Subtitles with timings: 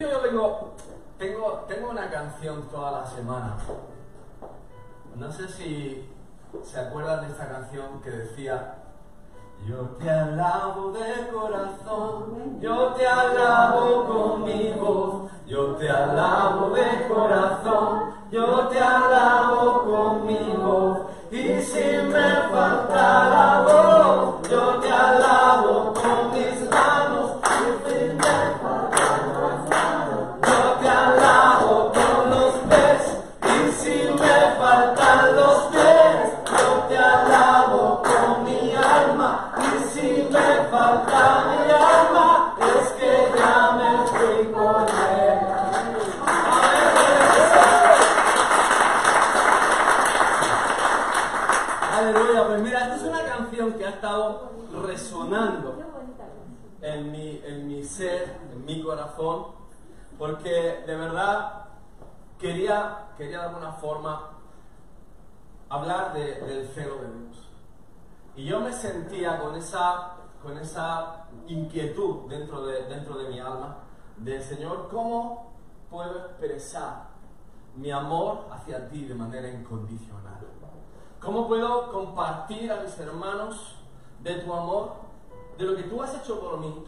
[0.00, 0.74] Yo tengo,
[1.18, 3.56] tengo, tengo una canción toda la semana.
[5.16, 6.08] No sé si
[6.62, 8.76] se acuerdan de esta canción que decía
[9.66, 17.08] Yo te alabo de corazón, yo te alabo con mi voz, yo te alabo de
[17.08, 20.98] corazón, yo te alabo con mi voz.
[21.32, 26.47] Y si me falta la voz, yo te alabo con mis
[56.80, 59.46] en mi, en mi ser, en mi corazón,
[60.18, 61.64] porque de verdad
[62.38, 64.30] quería, quería de alguna forma
[65.68, 67.48] hablar de- del celo de Dios.
[68.36, 73.78] Y yo me sentía con esa, con esa inquietud dentro de, dentro de mi alma,
[74.16, 75.52] del Señor, ¿cómo
[75.90, 77.08] puedo expresar
[77.76, 80.38] mi amor hacia ti de manera incondicional?
[81.20, 83.76] ¿Cómo puedo compartir a mis hermanos
[84.22, 84.92] de tu amor,
[85.58, 86.84] de lo que tú has hecho por mí,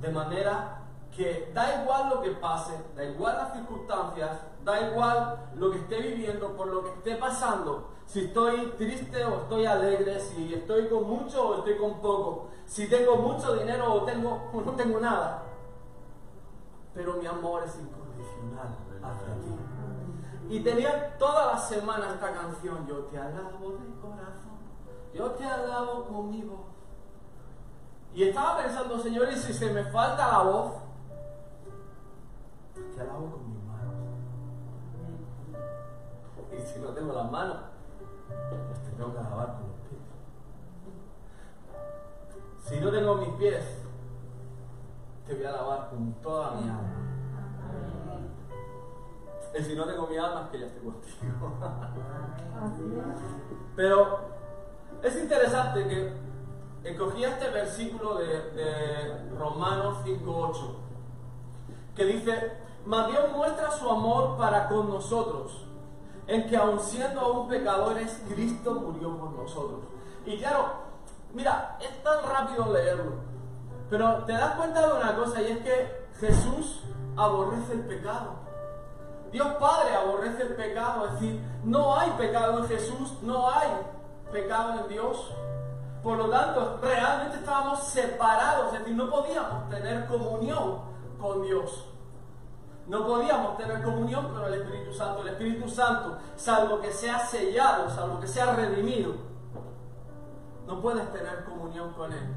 [0.00, 0.82] de manera
[1.14, 6.00] que da igual lo que pase, da igual las circunstancias, da igual lo que esté
[6.00, 11.08] viviendo, por lo que esté pasando, si estoy triste o estoy alegre, si estoy con
[11.08, 15.42] mucho o estoy con poco, si tengo mucho dinero o, tengo, no tengo nada,
[16.94, 20.54] pero mi amor es incondicional hacia ti.
[20.54, 24.58] Y tenía toda la semana esta canción, yo te alabo de corazón,
[25.12, 26.77] yo te alabo conmigo.
[28.14, 30.72] Y estaba pensando, Señor, y si se me falta la voz,
[32.94, 33.94] te alabo con mis manos.
[36.52, 37.58] Y si no tengo las manos,
[38.26, 40.00] pues te tengo que alabar con los pies.
[42.64, 43.64] Si no tengo mis pies,
[45.26, 46.94] te voy a alabar con toda mi alma.
[49.58, 51.52] Y si no tengo mi alma, es que ya estoy contigo.
[53.76, 54.18] Pero
[55.02, 56.27] es interesante que
[56.84, 60.54] escogí este versículo de, de Romanos 5.8,
[61.94, 62.52] que dice,
[62.84, 65.66] mas Dios muestra su amor para con nosotros,
[66.26, 69.80] en que aun siendo aún pecadores, Cristo murió por nosotros.
[70.26, 70.72] Y claro,
[71.32, 73.12] mira, es tan rápido leerlo,
[73.90, 76.82] pero te das cuenta de una cosa, y es que Jesús
[77.16, 78.48] aborrece el pecado.
[79.32, 83.68] Dios Padre aborrece el pecado, es decir, no hay pecado en Jesús, no hay
[84.32, 85.34] pecado en Dios.
[86.02, 90.80] Por lo tanto, realmente estábamos separados, es decir, no podíamos tener comunión
[91.18, 91.84] con Dios.
[92.86, 95.22] No podíamos tener comunión con el Espíritu Santo.
[95.22, 99.14] El Espíritu Santo, salvo que sea sellado, salvo que sea redimido,
[100.66, 102.34] no puedes tener comunión con Él.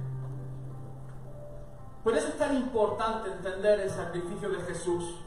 [2.04, 5.18] Por eso es tan importante entender el sacrificio de Jesús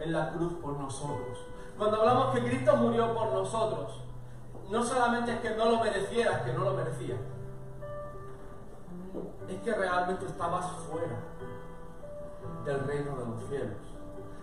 [0.00, 1.38] en la cruz por nosotros.
[1.76, 4.02] Cuando hablamos que Cristo murió por nosotros,
[4.68, 7.16] no solamente es que no lo mereciera, es que no lo merecía.
[9.48, 11.18] Es que realmente estabas fuera
[12.64, 13.76] del reino de los cielos.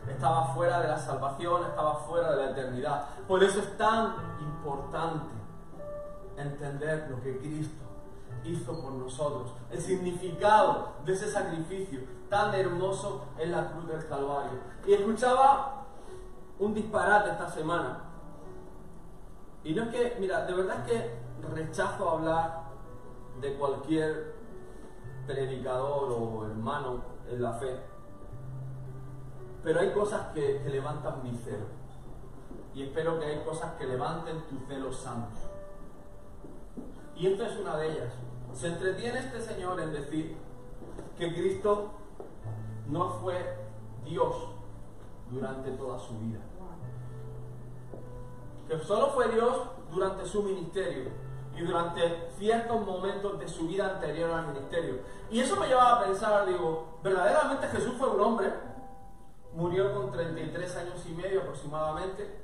[0.08, 3.10] Estaba fuera de la salvación, estaba fuera de la eternidad.
[3.28, 5.34] Por eso es tan importante
[6.38, 7.84] entender lo que Cristo
[8.44, 14.60] hizo por nosotros, el significado de ese sacrificio tan hermoso en la cruz del Calvario.
[14.86, 15.86] Y escuchaba
[16.60, 18.02] un disparate esta semana.
[19.64, 22.66] Y no es que, mira, de verdad que rechazo hablar
[23.42, 24.35] de cualquier
[25.26, 27.80] predicador o hermano en la fe.
[29.64, 31.66] Pero hay cosas que, levantan mi celo.
[32.74, 35.36] Y espero que hay cosas que levanten tu celo santo.
[37.16, 38.14] Y esta es una de ellas.
[38.54, 40.38] Se entretiene este señor en decir
[41.18, 41.92] que Cristo
[42.88, 43.58] no fue
[44.04, 44.36] Dios
[45.32, 46.40] durante toda su vida.
[48.68, 49.62] Que solo fue Dios
[49.92, 51.25] durante su ministerio
[51.56, 55.00] y durante ciertos momentos de su vida anterior al ministerio.
[55.30, 58.54] Y eso me llevaba a pensar, digo, verdaderamente Jesús fue un hombre,
[59.54, 62.44] murió con 33 años y medio aproximadamente,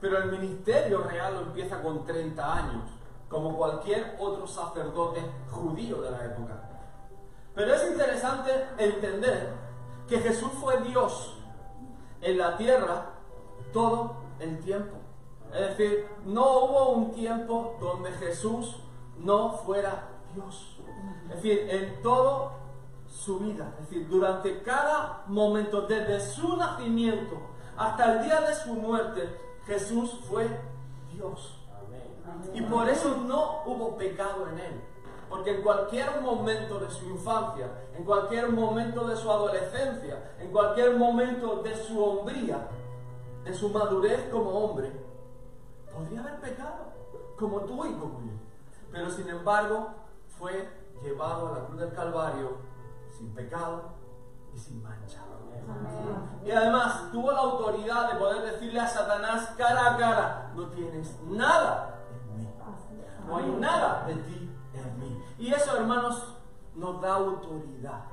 [0.00, 2.90] pero el ministerio real lo empieza con 30 años,
[3.28, 5.20] como cualquier otro sacerdote
[5.50, 6.62] judío de la época.
[7.54, 9.52] Pero es interesante entender
[10.06, 11.36] que Jesús fue Dios
[12.20, 13.06] en la tierra
[13.72, 15.05] todo el tiempo.
[15.56, 18.76] Es decir, no hubo un tiempo donde Jesús
[19.18, 20.76] no fuera Dios.
[21.30, 22.52] Es decir, en todo
[23.08, 23.74] su vida.
[23.80, 27.36] Es decir, durante cada momento, desde su nacimiento
[27.76, 29.28] hasta el día de su muerte,
[29.66, 30.48] Jesús fue
[31.12, 31.58] Dios.
[32.52, 34.80] Y por eso no hubo pecado en él.
[35.28, 40.96] Porque en cualquier momento de su infancia, en cualquier momento de su adolescencia, en cualquier
[40.96, 42.68] momento de su hombría,
[43.44, 45.05] de su madurez como hombre,
[45.96, 46.92] podría haber pecado,
[47.38, 48.32] como tú y como yo.
[48.92, 49.90] Pero sin embargo,
[50.38, 50.68] fue
[51.02, 52.56] llevado a la cruz del Calvario
[53.10, 53.82] sin pecado
[54.54, 55.22] y sin mancha.
[56.44, 61.20] Y además tuvo la autoridad de poder decirle a Satanás cara a cara, no tienes
[61.22, 62.48] nada en mí.
[63.26, 65.24] No hay nada de ti en mí.
[65.38, 66.34] Y eso, hermanos,
[66.74, 68.04] nos da autoridad.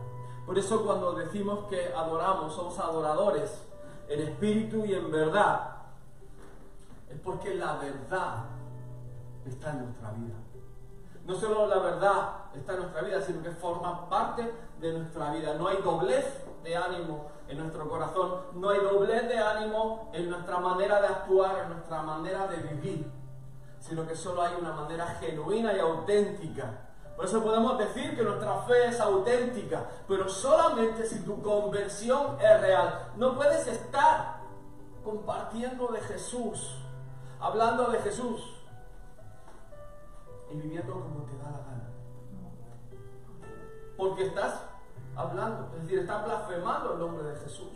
[0.45, 3.63] Por eso cuando decimos que adoramos, somos adoradores
[4.07, 5.72] en espíritu y en verdad,
[7.23, 8.45] porque la verdad
[9.45, 10.35] está en nuestra vida.
[11.25, 15.53] No solo la verdad está en nuestra vida, sino que forma parte de nuestra vida.
[15.55, 16.25] No hay doblez
[16.63, 21.63] de ánimo en nuestro corazón, no hay doblez de ánimo en nuestra manera de actuar,
[21.63, 23.11] en nuestra manera de vivir,
[23.79, 26.89] sino que solo hay una manera genuina y auténtica.
[27.15, 32.61] Por eso podemos decir que nuestra fe es auténtica, pero solamente si tu conversión es
[32.61, 33.11] real.
[33.17, 34.39] No puedes estar
[35.03, 36.82] compartiendo de Jesús,
[37.43, 38.41] hablando de Jesús
[40.49, 41.89] y viviendo como te da la gana.
[43.97, 44.61] Porque estás
[45.13, 47.73] hablando, es decir, estás blasfemando el nombre de Jesús.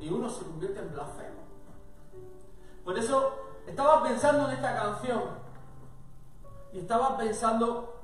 [0.00, 1.38] Y uno se convierte en blasfemo.
[2.84, 3.34] Por eso
[3.66, 5.22] estaba pensando en esta canción
[6.72, 8.02] y estaba pensando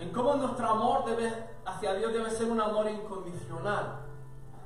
[0.00, 1.32] en cómo nuestro amor debe,
[1.64, 4.00] hacia Dios debe ser un amor incondicional.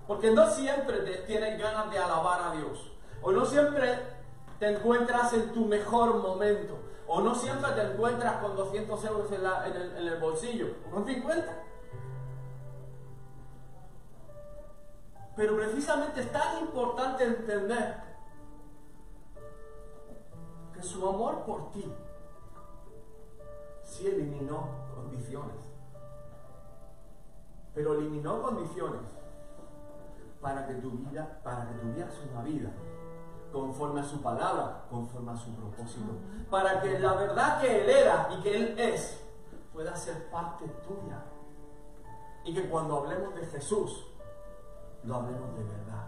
[0.06, 2.90] Porque no siempre tienes ganas de alabar a Dios.
[3.23, 3.99] O no siempre
[4.59, 6.79] te encuentras en tu mejor momento.
[7.07, 10.75] O no siempre te encuentras con 200 euros en, el, bolsillo.
[10.87, 11.65] O con 50.
[15.37, 17.97] Pero precisamente es tan importante entender
[20.75, 21.85] que su amor por ti
[23.83, 25.57] sí eliminó condiciones.
[27.75, 29.03] Pero eliminó condiciones
[30.41, 32.71] para que tu vida, para que tuvieras una vida
[33.52, 36.12] conforme a su palabra, conforme a su propósito,
[36.50, 39.20] para que la verdad que Él era y que Él es
[39.73, 41.23] pueda ser parte tuya.
[42.44, 44.06] Y que cuando hablemos de Jesús,
[45.05, 46.06] lo hablemos de verdad.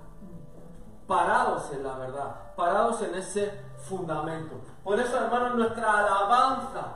[1.07, 4.61] Parados en la verdad, parados en ese fundamento.
[4.83, 6.95] Por eso, hermanos, nuestra alabanza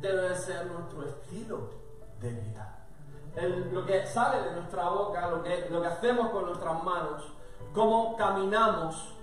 [0.00, 1.70] debe ser nuestro estilo
[2.20, 2.74] de vida.
[3.72, 7.32] lo que sale de nuestra boca, lo que, lo que hacemos con nuestras manos,
[7.72, 9.14] cómo caminamos,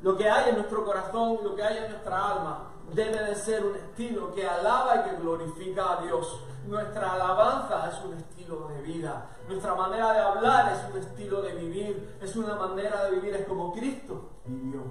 [0.00, 3.64] lo que hay en nuestro corazón, lo que hay en nuestra alma, debe de ser
[3.64, 6.40] un estilo que alaba y que glorifica a Dios.
[6.66, 9.26] Nuestra alabanza es un estilo de vida.
[9.48, 12.18] Nuestra manera de hablar es un estilo de vivir.
[12.20, 13.34] Es una manera de vivir.
[13.34, 14.82] Es como Cristo vivió.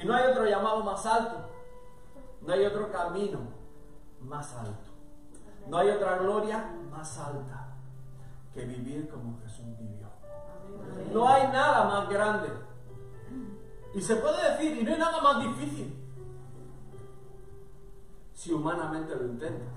[0.00, 1.48] Y no hay otro llamado más alto.
[2.42, 3.40] No hay otro camino
[4.20, 4.92] más alto.
[5.66, 7.74] No hay otra gloria más alta
[8.52, 10.08] que vivir como Jesús vivió.
[11.12, 12.48] No hay nada más grande.
[13.94, 15.94] Y se puede decir, y no hay nada más difícil
[18.34, 19.68] si humanamente lo intentas.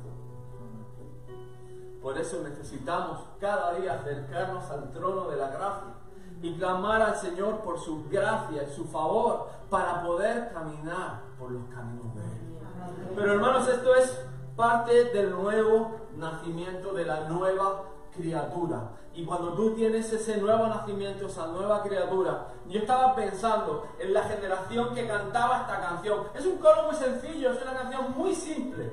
[2.02, 5.94] Por eso necesitamos cada día acercarnos al trono de la gracia
[6.42, 11.64] y clamar al Señor por su gracia y su favor para poder caminar por los
[11.70, 13.16] caminos de Él.
[13.16, 14.20] Pero hermanos, esto es
[14.56, 17.84] parte del nuevo nacimiento, de la nueva
[18.16, 18.92] criatura.
[19.14, 24.24] Y cuando tú tienes ese nuevo nacimiento, esa nueva criatura, yo estaba pensando en la
[24.24, 26.28] generación que cantaba esta canción.
[26.34, 28.92] Es un coro muy sencillo, es una canción muy simple,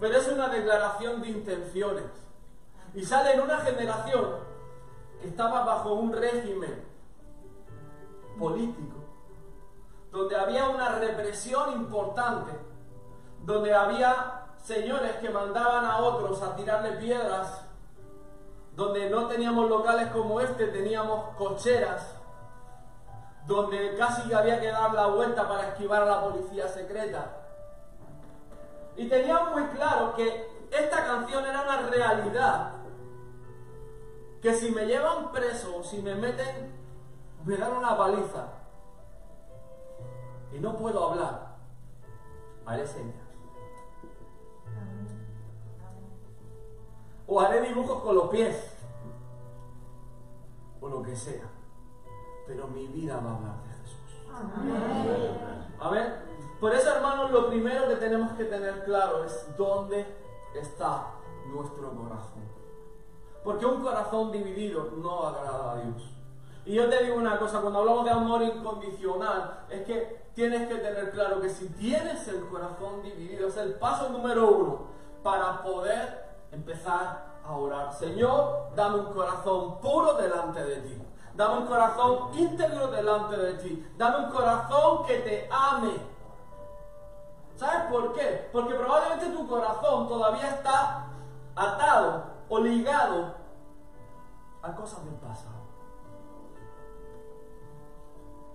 [0.00, 2.04] pero es una declaración de intenciones.
[2.94, 4.26] Y sale en una generación
[5.20, 6.82] que estaba bajo un régimen
[8.38, 8.96] político,
[10.10, 12.52] donde había una represión importante,
[13.44, 17.62] donde había señores que mandaban a otros a tirarle piedras
[18.76, 22.14] donde no teníamos locales como este, teníamos cocheras,
[23.46, 27.38] donde casi había que dar la vuelta para esquivar a la policía secreta.
[28.96, 32.72] Y teníamos muy claro que esta canción era una realidad,
[34.40, 36.72] que si me llevan preso, si me meten,
[37.44, 38.46] me dan una paliza
[40.52, 41.56] y no puedo hablar,
[42.64, 42.86] haré.
[47.32, 48.76] O haré dibujos con los pies,
[50.82, 51.48] o lo que sea.
[52.46, 54.20] Pero mi vida va a hablar de Jesús.
[55.80, 56.14] Amén.
[56.60, 60.04] Por eso, hermanos, lo primero que tenemos que tener claro es dónde
[60.54, 61.06] está
[61.46, 62.42] nuestro corazón.
[63.42, 66.14] Porque un corazón dividido no agrada a Dios.
[66.66, 70.74] Y yo te digo una cosa, cuando hablamos de amor incondicional, es que tienes que
[70.74, 74.80] tener claro que si tienes el corazón dividido, es el paso número uno
[75.22, 76.21] para poder
[76.52, 77.92] empezar a orar.
[77.94, 81.02] Señor, dame un corazón puro delante de ti.
[81.34, 83.92] Dame un corazón íntegro delante de ti.
[83.96, 86.12] Dame un corazón que te ame.
[87.56, 88.48] ¿Sabes por qué?
[88.52, 91.06] Porque probablemente tu corazón todavía está
[91.56, 93.34] atado o ligado
[94.62, 95.62] a cosas del pasado.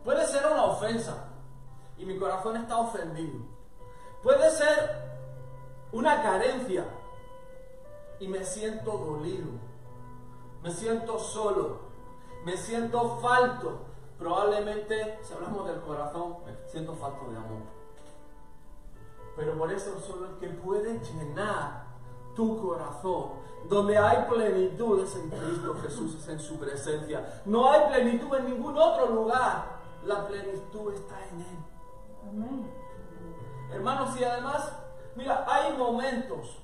[0.04, 1.26] Puede ser una ofensa
[1.98, 3.40] y mi corazón está ofendido.
[4.24, 5.08] Puede ser
[5.92, 6.86] una carencia
[8.20, 9.48] y me siento dolido.
[10.64, 11.80] Me siento solo.
[12.44, 13.80] Me siento falto.
[14.18, 17.62] Probablemente, si hablamos del corazón, me siento falto de amor.
[19.36, 21.86] Pero por eso solo el que puede llenar
[22.36, 23.34] tu corazón,
[23.70, 27.42] donde hay plenitud es en Cristo Jesús, es en su presencia.
[27.46, 29.78] No hay plenitud en ningún otro lugar.
[30.06, 31.58] La plenitud está en Él.
[32.30, 32.72] Amén.
[33.72, 34.72] Hermanos, y además,
[35.16, 36.58] mira, hay momentos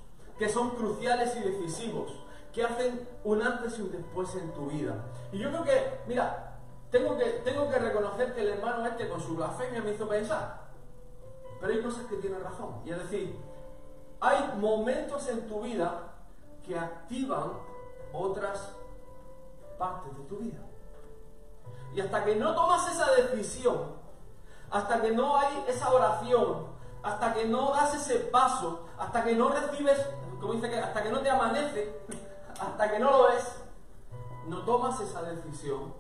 [0.44, 2.12] que son cruciales y decisivos,
[2.52, 4.94] que hacen un antes y un después en tu vida.
[5.32, 6.58] Y yo creo que, mira,
[6.92, 10.64] tengo que, tengo que reconocer que el hermano este con su blasfemia me hizo pensar.
[11.62, 12.82] Pero hay cosas que tienen razón.
[12.86, 13.40] Y es decir,
[14.20, 16.12] hay momentos en tu vida
[16.68, 17.54] que activan
[18.12, 18.74] otras
[19.78, 20.60] partes de tu vida.
[21.96, 23.94] Y hasta que no tomas esa decisión,
[24.70, 26.68] hasta que no hay esa oración,
[27.02, 30.06] hasta que no das ese paso, hasta que no recibes
[30.44, 32.02] como dice que hasta que no te amanece,
[32.60, 33.64] hasta que no lo ves,
[34.48, 35.94] no tomas esa decisión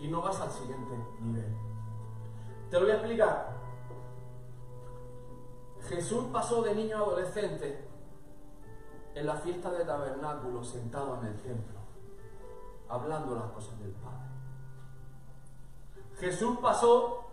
[0.00, 1.56] y no vas al siguiente nivel.
[2.68, 3.54] Te lo voy a explicar.
[5.88, 7.86] Jesús pasó de niño a adolescente
[9.14, 11.78] en la fiesta de tabernáculo sentado en el templo,
[12.88, 14.30] hablando las cosas del Padre.
[16.18, 17.24] Jesús pasó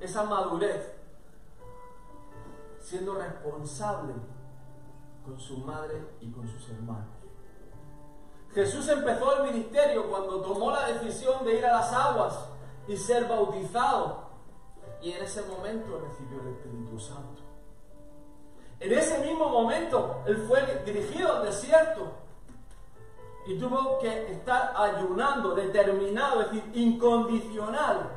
[0.00, 0.96] esa madurez
[2.80, 4.14] siendo responsable
[5.26, 7.16] con su madre y con sus hermanos.
[8.54, 12.48] Jesús empezó el ministerio cuando tomó la decisión de ir a las aguas
[12.86, 14.24] y ser bautizado.
[15.02, 17.42] Y en ese momento recibió el Espíritu Santo.
[18.78, 22.12] En ese mismo momento él fue dirigido al desierto
[23.46, 28.10] y tuvo que estar ayunando, determinado, es decir, incondicional,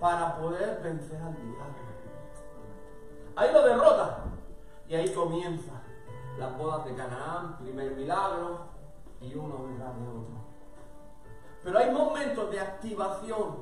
[0.00, 1.86] para poder vencer al diablo.
[3.36, 4.24] Ahí lo derrota,
[4.88, 5.72] y ahí comienza
[6.38, 8.66] las bodas de Canaán, primer milagro
[9.20, 10.46] y uno detrás de otro.
[11.64, 13.56] Pero hay momentos de activación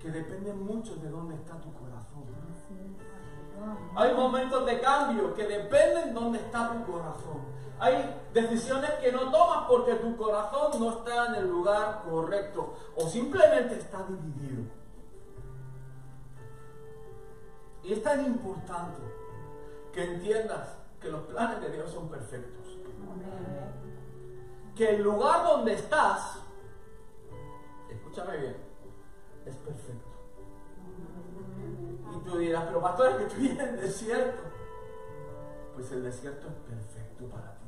[0.00, 2.24] que dependen mucho de dónde está tu corazón.
[3.94, 7.40] Hay momentos de cambio que dependen de dónde está tu corazón.
[7.78, 13.06] Hay decisiones que no tomas porque tu corazón no está en el lugar correcto o
[13.08, 14.64] simplemente está dividido.
[17.82, 19.19] Y es tan importante
[19.92, 22.78] que entiendas que los planes de Dios son perfectos.
[24.74, 26.38] Que el lugar donde estás,
[27.90, 28.56] escúchame bien,
[29.46, 30.10] es perfecto.
[32.14, 34.42] Y tú dirás, pero pastor, es que estoy en el desierto.
[35.74, 37.66] Pues el desierto es perfecto para ti.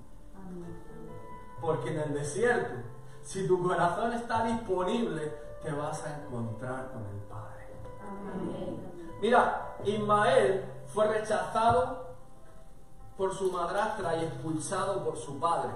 [1.60, 2.74] Porque en el desierto,
[3.22, 7.66] si tu corazón está disponible, te vas a encontrar con el Padre.
[9.20, 12.11] Mira, Ismael fue rechazado
[13.16, 15.70] por su madrastra y expulsado por su padre.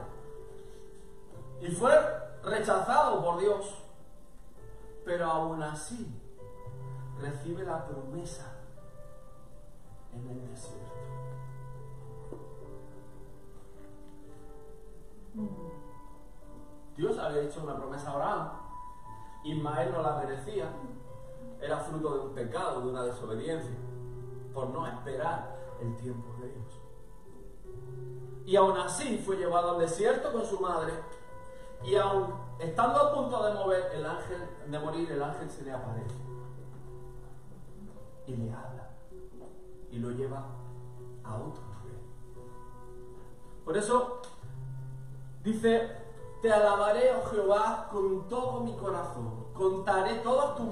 [1.61, 1.93] Y fue
[2.43, 3.75] rechazado por Dios,
[5.05, 6.07] pero aún así
[7.21, 8.53] recibe la promesa
[10.13, 10.87] en el desierto.
[16.97, 18.49] Dios había hecho una promesa a Abraham.
[19.45, 20.71] Ismael no la merecía.
[21.61, 23.77] Era fruto de un pecado, de una desobediencia,
[24.55, 26.86] por no esperar el tiempo de Dios.
[28.47, 30.93] Y aún así fue llevado al desierto con su madre.
[31.85, 36.15] Y aún estando a punto de mover el de morir, el ángel se le aparece.
[38.29, 38.89] Y le habla.
[39.91, 40.47] Y lo lleva
[41.25, 42.01] a otro nivel.
[43.65, 44.23] Por eso
[45.43, 45.91] dice,
[46.41, 49.47] te alabaré, oh Jehová, con todo mi corazón.
[49.55, 50.67] Contaré todas tus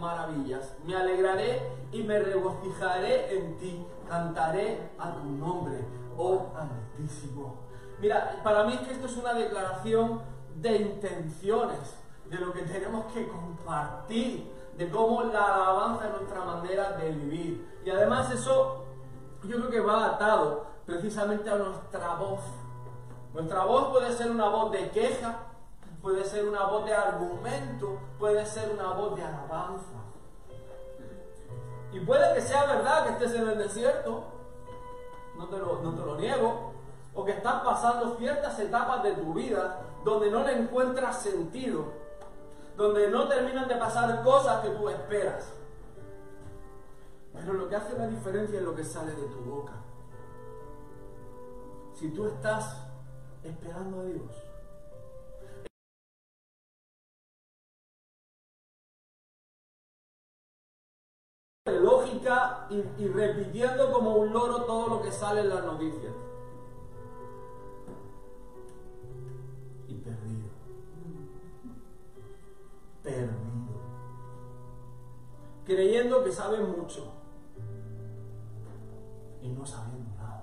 [0.00, 0.74] maravillas.
[0.84, 3.86] Me alegraré y me regocijaré en ti.
[4.12, 5.82] Cantaré a tu nombre
[6.18, 7.62] oh Altísimo.
[7.98, 10.20] Mira, para mí es que esto es una declaración
[10.56, 11.96] de intenciones,
[12.28, 17.80] de lo que tenemos que compartir, de cómo la alabanza es nuestra manera de vivir.
[17.86, 18.84] Y además eso
[19.44, 22.42] yo creo que va atado precisamente a nuestra voz.
[23.32, 25.38] Nuestra voz puede ser una voz de queja,
[26.02, 30.01] puede ser una voz de argumento, puede ser una voz de alabanza.
[31.92, 34.24] Y puede que sea verdad que estés en el desierto,
[35.36, 36.72] no te lo, niego,
[37.14, 41.84] o que estás pasando ciertas etapas de tu vida donde no le encuentras sentido,
[42.76, 45.52] donde no terminan de pasar cosas que tú esperas.
[47.34, 49.72] Pero lo que hace la diferencia es lo que sale de tu boca.
[51.94, 52.76] Si tú estás
[53.42, 54.51] esperando a Dios,
[61.70, 66.12] lógica y, repitiendo como un loro todo lo que sale en las noticias.
[69.86, 70.48] Y perdido.
[73.02, 73.32] Perdido.
[75.64, 77.12] Creyendo que saben mucho
[79.40, 80.42] y no sabiendo nada.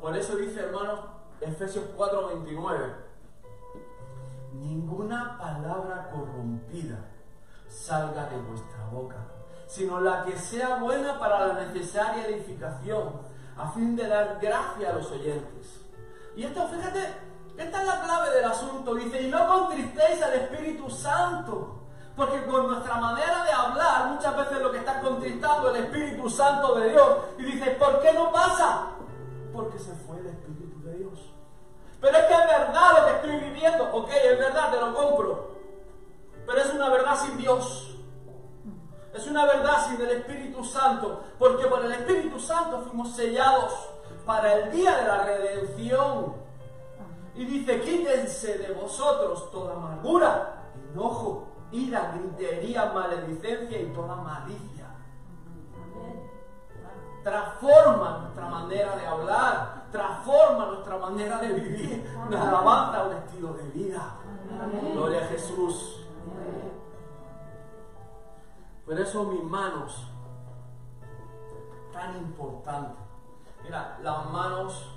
[0.00, 1.00] Por eso dice, hermanos,
[1.40, 2.94] Efesios 4:29,
[4.54, 7.11] ninguna palabra corrompida
[7.72, 9.16] salga de vuestra boca,
[9.66, 13.20] sino la que sea buena para la necesaria edificación,
[13.56, 15.80] a fin de dar gracia a los oyentes.
[16.36, 17.00] Y esto, fíjate,
[17.56, 18.94] esta es la clave del asunto.
[18.94, 21.82] Dice, y no contristéis al Espíritu Santo
[22.16, 26.74] porque con nuestra manera de hablar, muchas veces lo que está contristando el Espíritu Santo
[26.74, 27.18] de Dios.
[27.38, 28.88] Y dice, ¿por qué no pasa?
[29.52, 31.32] Porque se fue el Espíritu de Dios.
[32.00, 33.90] Pero es que es verdad lo que estoy viviendo.
[33.92, 35.51] Ok, es verdad, te lo compro.
[36.46, 37.96] Pero es una verdad sin Dios.
[39.14, 41.22] Es una verdad sin el Espíritu Santo.
[41.38, 43.72] Porque por el Espíritu Santo fuimos sellados
[44.24, 46.34] para el día de la redención.
[47.34, 54.88] Y dice, quítense de vosotros toda amargura, enojo, ira, gritería, maledicencia y toda malicia.
[57.22, 63.62] Transforma nuestra manera de hablar, transforma nuestra manera de vivir, nos alabanza un estilo de
[63.70, 64.16] vida.
[64.92, 66.01] Gloria a Jesús.
[68.84, 70.08] Por eso mis manos,
[71.92, 73.00] tan importante.
[73.62, 74.92] Mira, las manos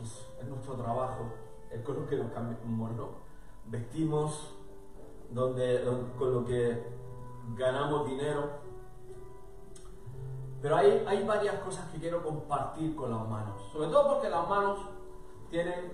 [0.00, 1.32] es nuestro trabajo,
[1.70, 2.90] es con lo que nos cambiamos,
[3.66, 4.54] vestimos,
[5.30, 5.84] donde,
[6.18, 6.84] con lo que
[7.56, 8.64] ganamos dinero.
[10.62, 13.60] Pero hay, hay varias cosas que quiero compartir con las manos.
[13.72, 14.80] Sobre todo porque las manos
[15.50, 15.92] tienen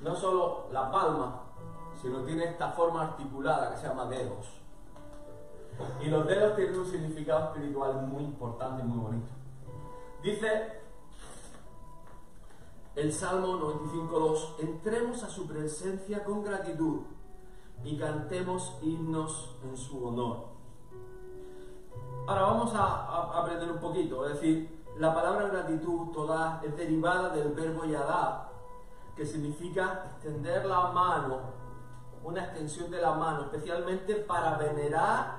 [0.00, 1.42] no solo la palma,
[2.00, 4.46] sino tiene esta forma articulada que se llama dedos.
[6.00, 9.28] Y los dedos tienen un significado espiritual muy importante y muy bonito.
[10.22, 10.80] Dice
[12.96, 17.02] el Salmo 95.2, entremos a su presencia con gratitud
[17.84, 20.48] y cantemos himnos en su honor.
[22.26, 27.52] Ahora vamos a, aprender un poquito, es decir, la palabra gratitud toda es derivada del
[27.52, 28.50] verbo yadá,
[29.16, 31.38] que significa extender la mano,
[32.28, 35.36] una extensión de la mano, especialmente para venerar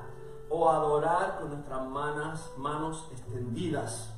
[0.50, 4.12] o adorar con nuestras manos, manos extendidas.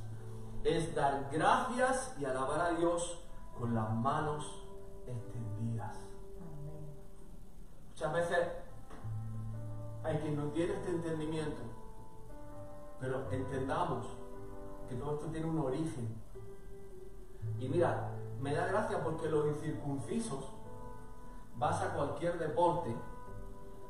[0.63, 3.19] Es dar gracias y alabar a Dios
[3.59, 4.63] con las manos
[5.05, 5.97] extendidas.
[7.89, 8.39] Muchas veces
[10.05, 11.61] hay quien no tiene este entendimiento,
[13.01, 14.07] pero entendamos
[14.87, 16.15] que todo esto tiene un origen.
[17.59, 20.60] Y mira, me da gracia porque los incircuncisos
[21.61, 22.91] vas a cualquier deporte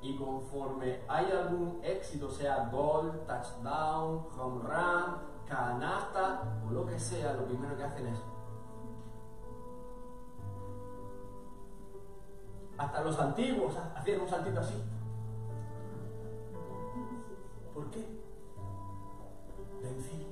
[0.01, 5.15] y conforme hay algún éxito, sea gol, touchdown, home run,
[5.47, 8.19] canasta o lo que sea, lo primero que hacen es
[12.77, 14.83] Hasta los antiguos hacían un saltito así.
[17.75, 18.05] ¿Por qué?
[19.83, 20.27] Vencí,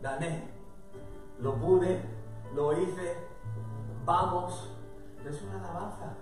[0.00, 0.48] gané,
[1.40, 2.00] lo pude,
[2.54, 3.16] lo hice,
[4.04, 4.70] vamos.
[5.26, 6.16] Es una alabanza.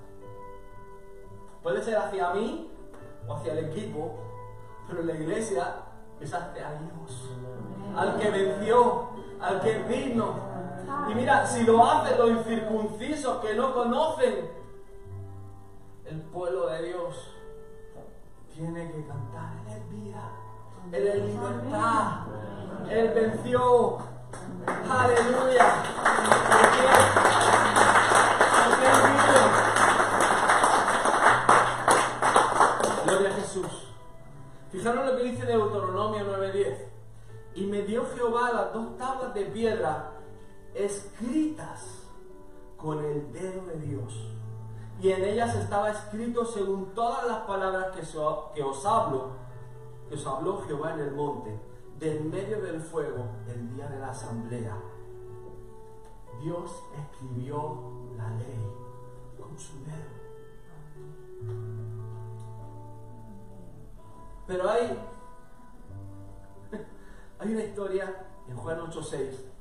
[1.66, 2.70] Puede ser hacia mí
[3.26, 4.14] o hacia el equipo,
[4.86, 5.74] pero la iglesia
[6.20, 7.30] es hacia Dios,
[7.96, 9.08] al que venció,
[9.40, 10.36] al que vino.
[11.10, 14.48] Y mira, si lo hacen los incircuncisos que no conocen
[16.04, 17.34] el pueblo de Dios
[18.54, 19.54] tiene que cantar.
[19.66, 20.30] Él es vida,
[20.92, 22.26] Él es libertad,
[22.88, 23.98] Él venció.
[24.88, 25.82] Aleluya.
[33.06, 33.66] Gloria a Jesús.
[34.76, 36.76] Fijaros lo que dice Deuteronomio 9:10.
[37.54, 40.12] Y me dio Jehová las dos tablas de piedra
[40.74, 42.02] escritas
[42.76, 44.36] con el dedo de Dios
[45.00, 48.02] y en ellas estaba escrito según todas las palabras que,
[48.54, 49.30] que os hablo,
[50.10, 51.58] que os habló Jehová en el monte.
[51.98, 54.76] del medio del fuego el día de la asamblea,
[56.42, 57.80] Dios escribió
[58.18, 58.60] la ley
[59.38, 60.16] con su dedo.
[64.46, 64.98] Pero hay,
[67.38, 69.52] hay una historia en Juan 8:6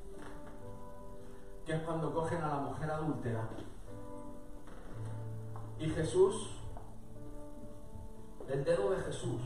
[1.66, 3.50] que es cuando cogen a la mujer adúltera
[5.80, 6.52] y Jesús,
[8.48, 9.42] el dedo de Jesús,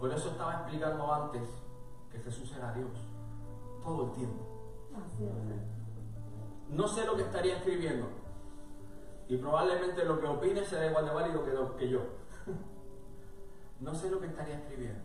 [0.00, 1.42] por eso estaba explicando antes
[2.10, 2.90] que Jesús era Dios
[3.82, 4.44] todo el tiempo.
[6.70, 8.06] No sé lo que estaría escribiendo
[9.28, 12.00] y probablemente lo que opine será igual de válido que, lo, que yo.
[13.82, 15.02] No sé lo que estaría escribiendo.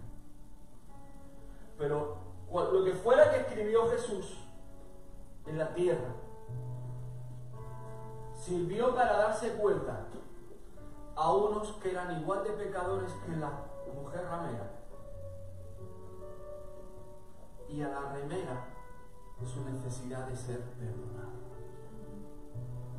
[1.77, 2.17] Pero
[2.51, 4.37] lo que fuera que escribió Jesús
[5.45, 6.13] en la tierra,
[8.33, 10.05] sirvió para darse cuenta
[11.15, 13.51] a unos que eran igual de pecadores que la
[13.93, 14.71] mujer ramera
[17.67, 18.65] y a la remera
[19.45, 21.31] su necesidad de ser perdonada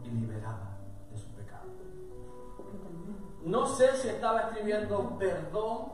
[0.05, 0.78] y liberada.
[3.43, 5.93] No sé si estaba escribiendo perdón,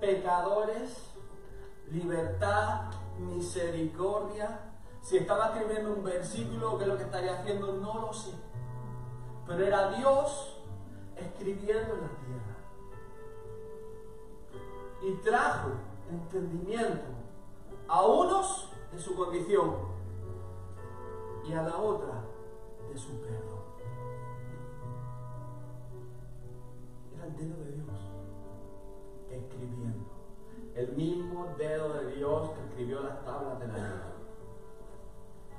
[0.00, 1.14] pecadores,
[1.90, 8.12] libertad, misericordia, si estaba escribiendo un versículo, que es lo que estaría haciendo, no lo
[8.12, 8.32] sé.
[9.46, 10.62] Pero era Dios
[11.16, 12.56] escribiendo en la tierra.
[15.02, 15.68] Y trajo
[16.10, 17.04] entendimiento
[17.88, 19.76] a unos de su condición
[21.44, 22.24] y a la otra
[22.90, 23.53] de su perdón.
[27.38, 27.88] El dedo de Dios
[29.30, 30.04] escribiendo.
[30.74, 34.14] El mismo dedo de Dios que escribió las tablas de la ley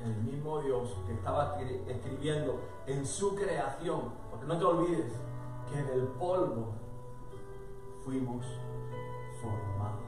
[0.04, 1.58] el mismo Dios que estaba
[1.88, 5.14] escribiendo en su creación, porque no te olvides
[5.72, 6.74] que del polvo
[8.04, 8.46] fuimos
[9.42, 10.04] formados.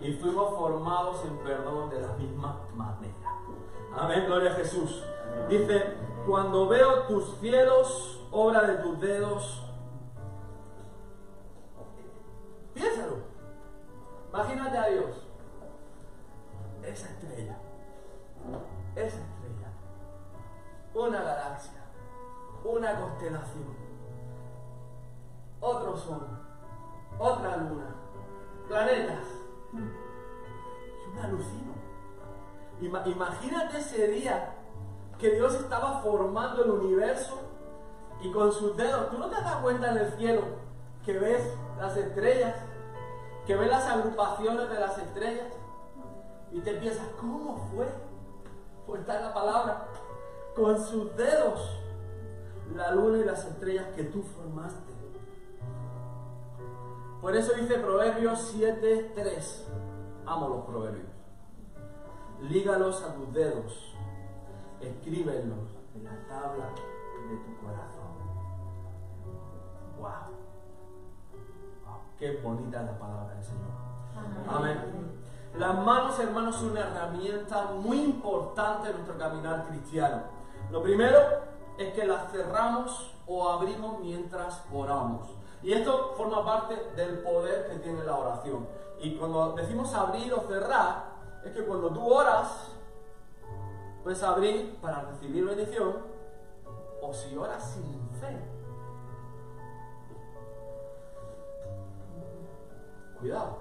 [0.00, 3.40] Y fuimos formados en perdón de la misma manera.
[3.96, 5.04] Amén, gloria a Jesús.
[5.48, 5.94] Dice,
[6.26, 9.62] cuando veo tus cielos, obra de tus dedos,
[12.74, 13.18] piénsalo.
[14.30, 15.28] Imagínate a Dios,
[16.82, 17.58] esa estrella.
[18.94, 19.68] Esa estrella,
[20.94, 21.80] una galaxia,
[22.64, 23.76] una constelación,
[25.60, 26.26] otro sol,
[27.18, 27.94] otra luna,
[28.68, 29.24] planetas.
[29.72, 31.72] Yo me alucino.
[32.80, 34.56] Imagínate ese día
[35.18, 37.40] que Dios estaba formando el universo
[38.20, 40.42] y con sus dedos, tú no te das cuenta en el cielo
[41.04, 41.42] que ves
[41.82, 42.54] las estrellas,
[43.44, 45.48] que ves las agrupaciones de las estrellas
[46.52, 47.86] y te piensas, ¿cómo fue?
[48.86, 49.88] pues está la palabra,
[50.54, 51.78] con sus dedos
[52.74, 54.92] la luna y las estrellas que tú formaste.
[57.20, 59.64] Por eso dice Proverbios 7:3.
[60.26, 61.10] Amo los proverbios.
[62.42, 63.94] Lígalos a tus dedos,
[64.80, 66.70] escríbelos en la tabla
[67.28, 68.12] de tu corazón.
[69.98, 70.41] Wow.
[72.22, 73.72] Qué bonita es la palabra del Señor.
[74.48, 74.78] Amén.
[75.58, 80.22] Las manos, hermanos, son una herramienta muy importante en nuestro caminar cristiano.
[80.70, 81.18] Lo primero
[81.76, 85.30] es que las cerramos o abrimos mientras oramos.
[85.64, 88.68] Y esto forma parte del poder que tiene la oración.
[89.00, 91.06] Y cuando decimos abrir o cerrar,
[91.44, 92.68] es que cuando tú oras,
[94.04, 95.96] puedes abrir para recibir bendición,
[97.02, 98.61] o si oras sin fe.
[103.22, 103.56] Cuidado.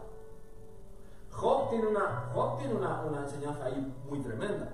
[1.32, 4.70] Job tiene una, tiene una, una enseñanza ahí muy tremenda.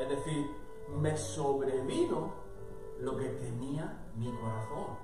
[0.00, 0.50] Es decir,
[0.98, 2.32] me sobrevino
[2.98, 4.96] lo que tenía mi corazón.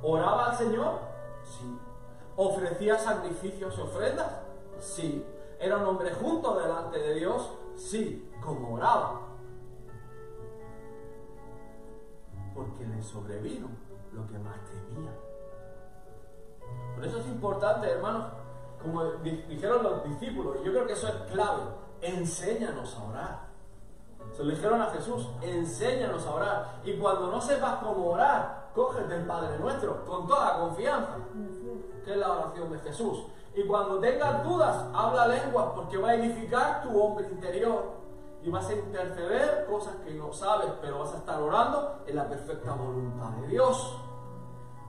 [0.00, 1.00] ¿Oraba al Señor?
[1.42, 1.76] Sí.
[2.36, 4.32] ¿Ofrecía sacrificios y ofrendas?
[4.78, 5.26] Sí.
[5.58, 7.52] ¿Era un hombre junto delante de Dios?
[7.74, 8.30] Sí.
[8.40, 9.22] ¿Cómo oraba?
[12.54, 13.66] Porque le sobrevino
[14.12, 15.10] lo que más temía.
[16.98, 18.24] Por eso es importante, hermanos,
[18.82, 19.04] como
[19.48, 21.62] dijeron los discípulos, y yo creo que eso es clave,
[22.00, 23.38] enséñanos a orar.
[24.32, 26.80] Se lo dijeron a Jesús, enséñanos a orar.
[26.84, 31.18] Y cuando no sepas cómo orar, cógete el Padre Nuestro con toda confianza,
[32.04, 33.26] que es la oración de Jesús.
[33.54, 37.92] Y cuando tengas dudas, habla lenguas, porque va a edificar tu hombre interior.
[38.42, 42.28] Y vas a interceder cosas que no sabes, pero vas a estar orando en la
[42.28, 43.96] perfecta voluntad de Dios.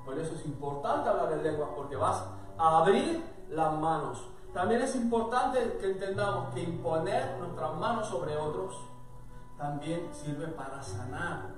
[0.09, 2.25] Por eso es importante hablar en lenguas, porque vas
[2.57, 4.27] a abrir las manos.
[4.55, 8.75] También es importante que entendamos que imponer nuestras manos sobre otros
[9.55, 11.49] también sirve para sanar.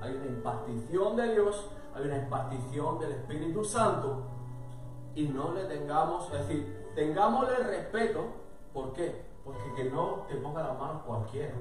[0.00, 4.22] Hay una impartición de Dios, hay una impartición del Espíritu Santo
[5.16, 8.26] y no le tengamos, es decir, tengámosle respeto,
[8.72, 9.26] ¿por qué?
[9.44, 11.54] Porque que no te ponga las manos cualquiera.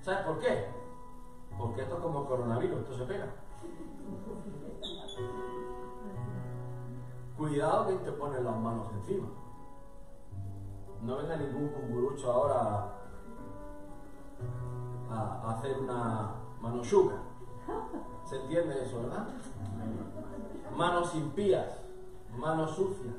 [0.00, 0.77] ¿Sabes por qué?
[1.58, 3.26] Porque esto es como coronavirus, esto se pega.
[7.36, 9.28] Cuidado que te ponen las manos encima.
[11.02, 12.94] No venga ningún cucurucho ahora
[15.10, 17.16] a, hacer una manoshuca.
[18.24, 19.28] ¿Se entiende eso, verdad?
[20.76, 21.80] Manos impías,
[22.36, 23.14] manos sucias.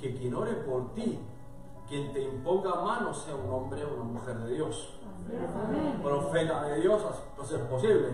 [0.00, 1.18] Que quien ore por ti,
[1.88, 5.00] quien te imponga manos, sea un hombre o una mujer de Dios.
[6.02, 7.02] Profeta de Dios,
[7.40, 8.08] a ser posible,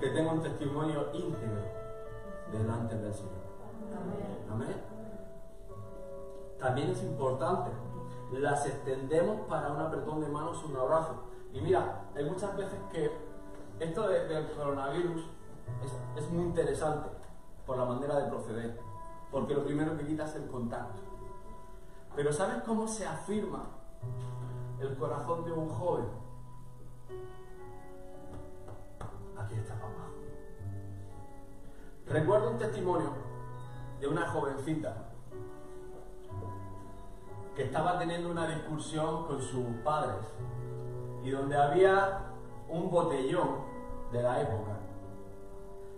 [0.00, 1.62] que tenga un testimonio íntegro
[2.50, 3.32] delante del Señor.
[4.50, 4.76] Amén.
[6.58, 7.70] También es importante,
[8.32, 11.24] las extendemos para un apretón de manos, un abrazo.
[11.52, 13.10] Y mira, hay muchas veces que
[13.80, 15.22] esto del coronavirus
[16.16, 17.08] es, muy interesante
[17.66, 18.80] por la manera de proceder,
[19.30, 21.00] porque lo primero que quita es el contacto.
[22.14, 23.64] Pero ¿sabes cómo se afirma
[24.80, 26.21] el corazón de un joven?
[32.12, 33.10] Recuerdo un testimonio
[33.98, 34.94] de una jovencita
[37.56, 40.26] que estaba teniendo una discusión con sus padres
[41.24, 42.20] y donde había
[42.68, 43.62] un botellón
[44.12, 44.72] de la época,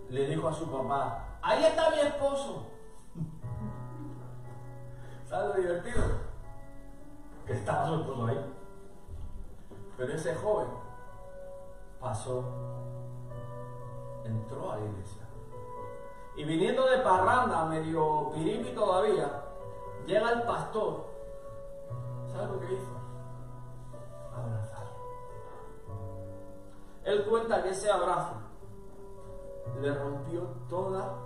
[0.07, 2.67] le dijo a su papá, ahí está mi esposo.
[5.25, 6.01] ¿Sabes lo divertido?
[7.45, 8.53] Que estaba su esposo ahí.
[9.97, 10.67] Pero ese joven
[11.99, 12.45] pasó,
[14.23, 15.24] entró a la iglesia.
[16.35, 19.43] Y viniendo de parranda, medio piripi todavía,
[20.05, 21.05] llega el pastor.
[22.31, 22.91] ¿Sabes lo que hizo?
[24.35, 24.87] Abrazar.
[27.05, 28.33] Él cuenta que ese abrazo
[29.81, 31.17] le rompió toda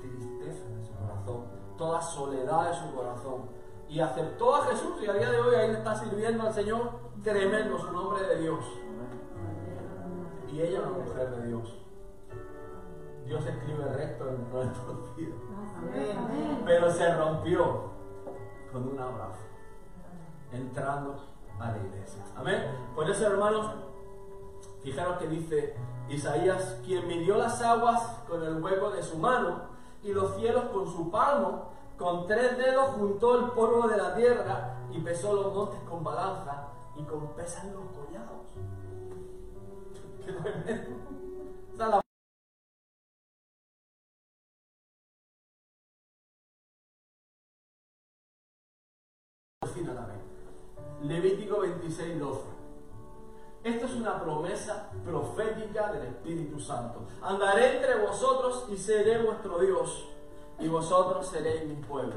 [0.00, 1.44] tristeza de su corazón,
[1.78, 3.48] toda soledad de su corazón.
[3.88, 6.90] Y aceptó a Jesús y a día de hoy ahí le está sirviendo al Señor
[7.22, 8.64] tremendo su nombre de Dios.
[10.52, 11.87] Y ella una mujer de Dios.
[13.28, 15.36] Dios escribe recto en el torcido.
[16.64, 17.90] Pero se rompió
[18.72, 19.40] con un abrazo,
[20.50, 21.14] entrando
[21.60, 22.24] a la iglesia.
[22.36, 22.62] Amén.
[22.94, 23.66] Por eso, hermanos,
[24.82, 25.76] Fijaros que dice
[26.08, 29.62] Isaías, quien midió las aguas con el hueco de su mano
[30.02, 34.76] y los cielos con su palmo, con tres dedos juntó el polvo de la tierra
[34.90, 38.46] y pesó los montes con balanza y con pesas los collados.
[40.24, 41.07] Qué tremendo.
[51.02, 52.40] Levítico 26, 12.
[53.64, 57.06] Esta es una promesa profética del Espíritu Santo.
[57.22, 60.08] Andaré entre vosotros y seré vuestro Dios,
[60.58, 62.16] y vosotros seréis mi pueblo.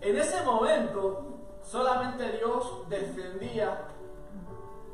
[0.00, 1.24] En ese momento,
[1.62, 3.88] solamente Dios descendía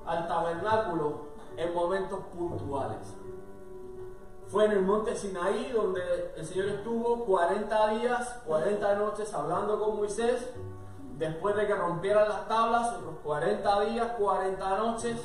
[0.06, 3.14] al tabernáculo en momentos puntuales.
[4.46, 6.00] Fue en el monte Sinaí donde
[6.36, 10.48] el Señor estuvo 40 días, 40 noches hablando con Moisés
[11.18, 15.16] después de que rompieran las tablas, otros 40 días, 40 noches,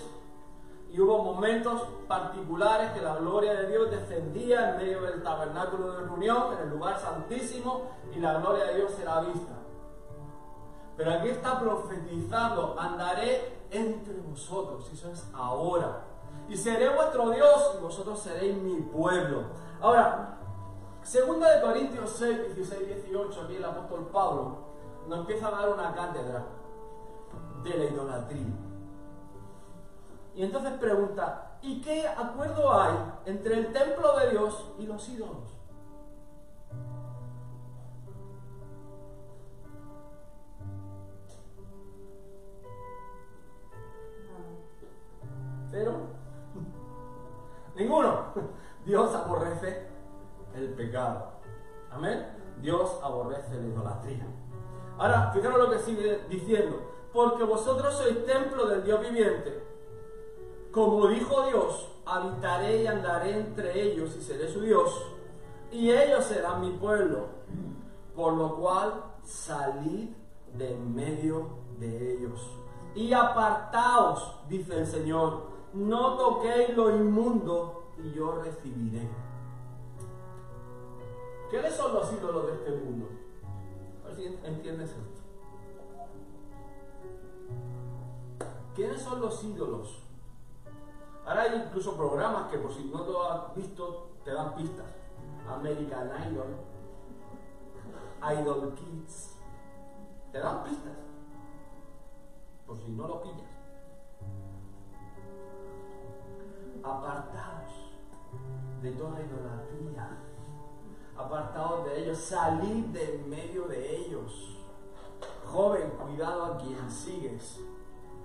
[0.90, 6.02] y hubo momentos particulares que la gloria de Dios descendía en medio del tabernáculo de
[6.02, 9.54] reunión, en el lugar santísimo, y la gloria de Dios será vista.
[10.98, 16.04] Pero aquí está profetizando, andaré entre vosotros, y eso es ahora.
[16.50, 19.44] Y seré vuestro Dios y vosotros seréis mi pueblo.
[19.80, 20.38] Ahora,
[21.04, 24.71] segunda de Corintios 6, 16, 18, aquí el apóstol Pablo
[25.12, 26.46] nos empieza a dar una cátedra
[27.64, 28.48] de la idolatría.
[30.34, 32.96] Y entonces pregunta, ¿y qué acuerdo hay
[33.26, 35.58] entre el templo de Dios y los ídolos?
[45.72, 45.94] Cero.
[47.76, 48.28] Ninguno.
[48.86, 49.90] Dios aborrece
[50.56, 51.34] el pecado.
[51.92, 52.28] Amén.
[52.62, 54.41] Dios aborrece la idolatría.
[55.02, 56.80] Ahora, fijaros lo que sigue diciendo.
[57.12, 59.64] Porque vosotros sois templo del Dios viviente.
[60.72, 65.08] Como dijo Dios, habitaré y andaré entre ellos y seré su Dios.
[65.72, 67.30] Y ellos serán mi pueblo.
[68.16, 70.10] Por lo cual, salid
[70.54, 71.48] de en medio
[71.80, 72.40] de ellos.
[72.94, 75.50] Y apartaos, dice el Señor.
[75.74, 79.10] No toquéis lo inmundo y yo recibiré.
[81.50, 83.21] ¿Qué son los ídolos de este mundo?
[84.20, 85.22] Entiendes esto.
[88.76, 90.02] ¿Quiénes son los ídolos?
[91.26, 94.88] Ahora hay incluso programas que por si no lo has visto, te dan pistas.
[95.48, 96.56] American Idol,
[98.40, 99.38] Idol Kids,
[100.32, 100.94] te dan pistas.
[102.66, 103.52] Por si no lo pillas.
[106.84, 107.92] Apartados
[108.82, 110.31] de toda idolatría.
[111.26, 114.58] Apartados de ellos, salir de en medio de ellos.
[115.46, 117.60] Joven, cuidado a quien sigues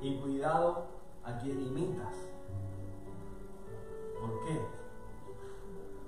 [0.00, 0.86] y cuidado
[1.22, 2.14] a quien imitas.
[4.20, 4.60] ¿Por qué?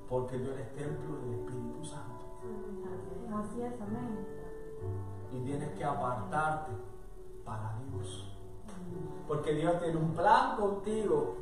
[0.09, 2.25] Porque tú eres templo del Espíritu Santo.
[3.35, 4.27] Así es, amén.
[5.33, 6.73] Y tienes que apartarte
[7.45, 8.33] para Dios.
[9.27, 11.37] Porque Dios tiene un plan contigo.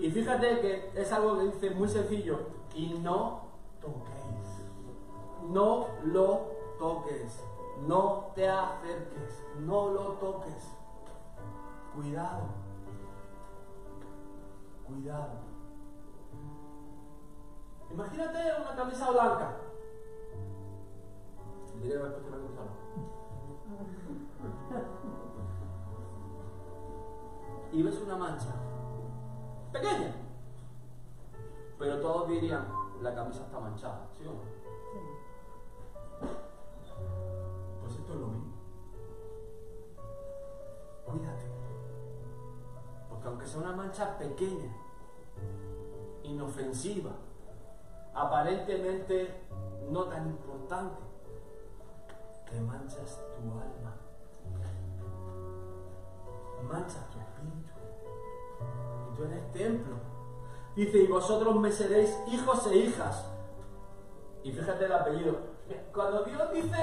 [0.00, 2.40] Y fíjate que es algo que dice muy sencillo.
[2.74, 3.42] Y no
[3.80, 4.15] toquéis.
[5.50, 7.44] No lo toques.
[7.86, 9.44] No te acerques.
[9.60, 10.72] No lo toques.
[11.94, 12.42] Cuidado.
[14.86, 15.46] Cuidado.
[17.90, 19.56] Imagínate una camisa blanca.
[21.82, 22.62] Diré una camisa blanca.
[27.72, 28.54] Y ves una mancha.
[29.72, 30.14] Pequeña.
[31.78, 32.66] Pero todos dirían,
[33.02, 34.55] la camisa está manchada, ¿sí o no?
[44.04, 44.70] Pequeña,
[46.22, 47.12] inofensiva,
[48.14, 49.42] aparentemente
[49.90, 51.02] no tan importante,
[52.50, 53.96] te manchas tu alma,
[56.62, 57.72] manchas tu espíritu.
[59.10, 59.96] Y tú eres templo.
[60.74, 63.24] Dice, y vosotros me seréis hijos e hijas.
[64.42, 65.38] Y fíjate el apellido.
[65.92, 66.76] Cuando Dios dice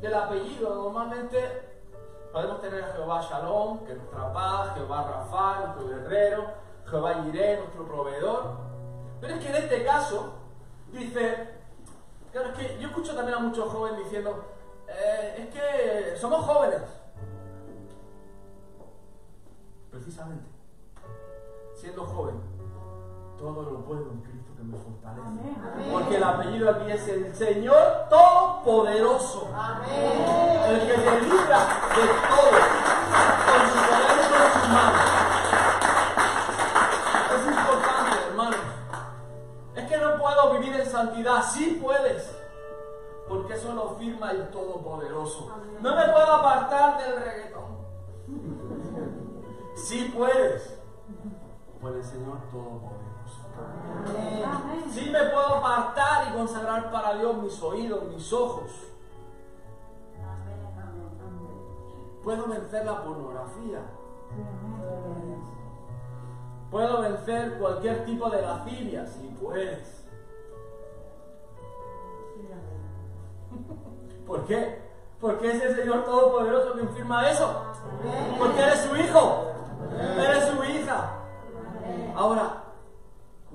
[0.00, 1.63] el apellido, normalmente
[2.34, 6.46] podemos tener a Jehová Shalom, que es nuestra paz, Jehová Rafa, nuestro guerrero,
[6.84, 8.56] Jehová Jireh, nuestro proveedor.
[9.20, 10.32] Pero es que en este caso,
[10.90, 11.48] dice,
[12.32, 14.46] claro, es que yo escucho también a muchos jóvenes diciendo,
[14.88, 16.82] eh, es que somos jóvenes.
[19.92, 20.50] Precisamente,
[21.76, 22.40] siendo joven,
[23.38, 24.22] todo lo puedo en
[24.64, 25.26] que me fortalece.
[25.26, 25.90] Amén.
[25.92, 29.48] Porque el apellido aquí es el Señor Todopoderoso.
[30.66, 31.58] El que te libra
[31.94, 32.58] de todo.
[33.46, 34.98] Con su poder y con su mano.
[37.34, 38.56] Es importante, hermano.
[39.74, 41.42] Es que no puedo vivir en santidad.
[41.42, 42.30] Sí puedes.
[43.28, 45.50] Porque eso lo firma el Todopoderoso.
[45.80, 47.64] No me puedo apartar del reggaetón.
[49.76, 50.78] Sí puedes.
[51.80, 53.43] Por el Señor Todopoderoso.
[54.90, 58.70] Sí me puedo apartar y consagrar para Dios mis oídos, mis ojos.
[62.22, 63.80] Puedo vencer la pornografía.
[66.70, 70.04] Puedo vencer cualquier tipo de lascivia, si puedes.
[74.26, 74.82] ¿Por qué?
[75.20, 77.62] Porque es el Señor Todopoderoso quien firma eso.
[78.38, 79.52] Porque eres su hijo.
[80.18, 81.10] Eres su hija.
[82.16, 82.63] Ahora,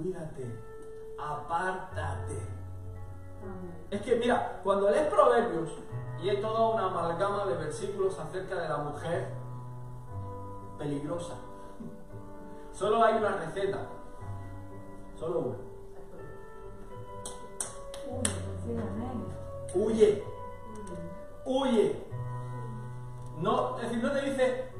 [0.01, 0.59] cuídate.
[1.17, 2.39] Apártate.
[3.91, 5.69] Es que mira, cuando lees Proverbios
[6.21, 9.29] y hay toda una amalgama de versículos acerca de la mujer
[10.77, 11.35] peligrosa,
[12.73, 13.79] solo hay una receta,
[15.17, 15.57] solo una.
[19.73, 20.23] Huye,
[21.45, 22.05] huye.
[23.38, 24.71] No, es decir, no te dice,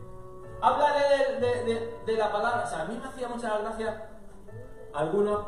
[0.62, 0.99] háblale
[1.39, 2.63] de, de- de- de la palabra.
[2.65, 4.09] O sea, a mí me hacía mucha gracia
[4.93, 5.45] algunos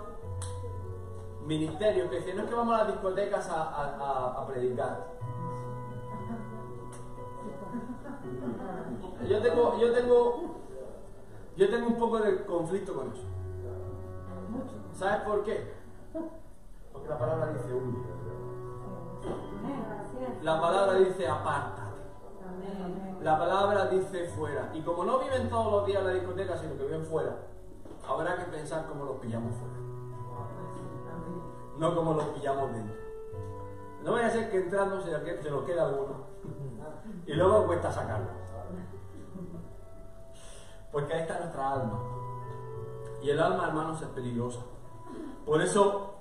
[1.46, 5.08] ministerios que decían, no es que vamos a las discotecas a, a- a- a predicar.
[9.28, 10.42] Yo tengo, yo tengo,
[11.58, 13.24] yo tengo un poco de conflicto con eso.
[14.94, 15.72] ¿Sabes por qué?
[16.92, 17.74] Porque la palabra dice es.
[20.44, 21.82] La palabra dice apártate.
[23.22, 24.72] La palabra dice fuera.
[24.74, 27.36] Y como no viven todos los días en la discoteca, sino que viven fuera,
[28.08, 29.76] habrá que pensar cómo los pillamos fuera.
[31.78, 32.96] No como los pillamos dentro.
[34.04, 36.26] No vaya a ser que entrando se, nos quede alguno.
[37.26, 38.30] Y luego cuesta sacarlo.
[40.92, 42.00] Porque ahí está nuestra alma.
[43.22, 44.60] Y el alma, hermanos, es peligrosa.
[45.46, 46.16] Por eso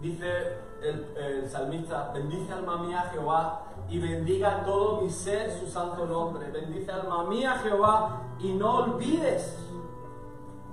[0.00, 6.06] dice el, el salmista, bendice alma mía Jehová y bendiga todo mi ser su santo
[6.06, 6.50] nombre.
[6.50, 9.69] Bendice alma mía Jehová y no olvides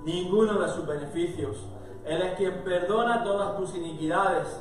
[0.04, 1.56] ninguno de sus beneficios.
[2.04, 4.60] Él es quien perdona todas tus iniquidades.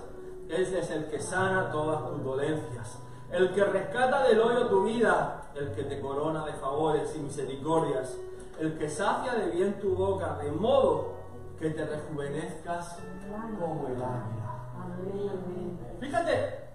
[0.49, 2.99] Él es el que sana todas tus dolencias.
[3.31, 5.51] El que rescata del hoyo tu vida.
[5.55, 8.17] El que te corona de favores y misericordias.
[8.59, 11.13] el que sacia de bien tu boca, de modo
[11.59, 12.97] que te rejuvenezcas
[13.59, 14.57] como el águila.
[15.99, 16.69] Fíjate,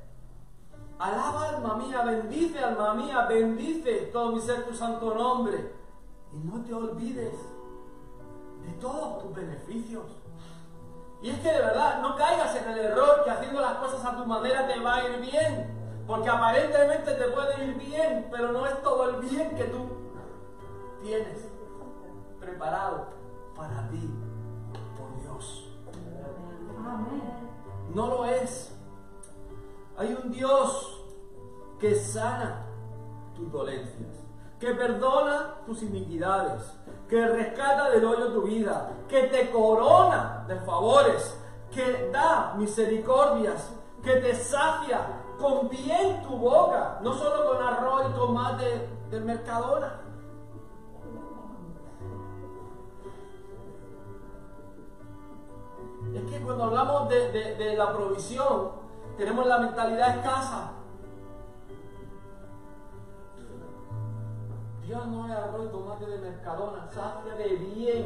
[0.99, 5.73] alaba alma mía, bendice alma mía, bendice todo mi ser tu santo nombre.
[6.33, 7.35] Y no te olvides
[8.65, 10.05] de todos tus beneficios.
[11.23, 14.17] Y es que de verdad no caigas en el error que haciendo las cosas a
[14.17, 15.83] tu manera te va a ir bien.
[16.07, 19.89] Porque aparentemente te puede ir bien, pero no es todo el bien que tú
[21.01, 21.49] tienes
[22.41, 23.07] preparado
[23.55, 24.13] para ti
[24.97, 25.69] por Dios.
[27.95, 28.75] No lo es.
[29.97, 31.05] Hay un Dios
[31.79, 32.67] que sana
[33.37, 34.25] tus dolencias,
[34.59, 36.63] que perdona tus iniquidades,
[37.13, 41.39] que rescata del hoyo tu vida, que te corona de favores,
[41.71, 43.71] que da misericordias,
[44.03, 50.01] que te sacia con bien tu boca, no solo con arroz y tomate del Mercadona.
[56.15, 58.71] Es que cuando hablamos de, de- de la provisión,
[59.17, 60.73] tenemos la mentalidad escasa.
[64.93, 68.05] Dios no es arroz y tomate de Mercadona, sacia de bien.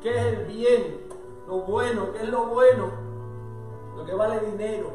[0.00, 1.00] ¿Qué es el bien?
[1.48, 2.92] Lo bueno, ¿qué es lo bueno?
[3.96, 4.92] Lo que vale dinero.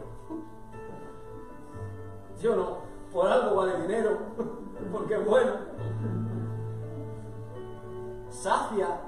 [2.38, 2.78] ¿Sí o no?
[3.12, 4.20] Por algo vale dinero,
[4.94, 5.52] porque es bueno.
[8.30, 9.02] Sacia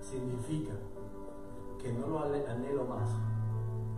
[0.00, 0.72] significa
[1.80, 3.08] que no lo anhelo más,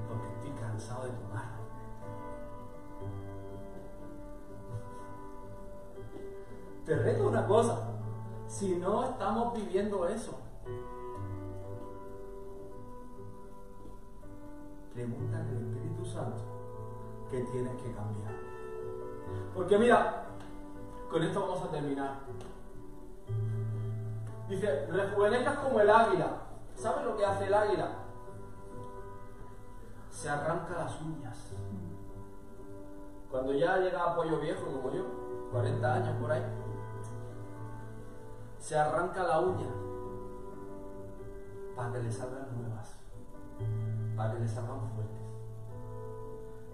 [0.07, 1.47] porque estoy cansado de tomar.
[6.89, 7.80] Te reto una cosa,
[8.47, 10.41] si no estamos viviendo eso,
[14.95, 16.41] pregúntale al Espíritu Santo
[17.30, 18.32] que tienes que cambiar.
[19.55, 20.28] Porque mira,
[21.11, 22.20] con esto vamos a terminar.
[24.49, 26.39] Dice, rejuvenezcas como el águila.
[26.74, 27.89] ¿Sabes lo que hace el águila?
[30.11, 31.53] Se arranca las uñas.
[33.30, 35.05] Cuando ya llega a pollo viejo como yo,
[35.53, 36.43] 40 años por ahí,
[38.59, 39.68] se arranca la uña
[41.76, 42.98] para que le salgan nuevas,
[44.16, 45.18] para que le salgan fuertes.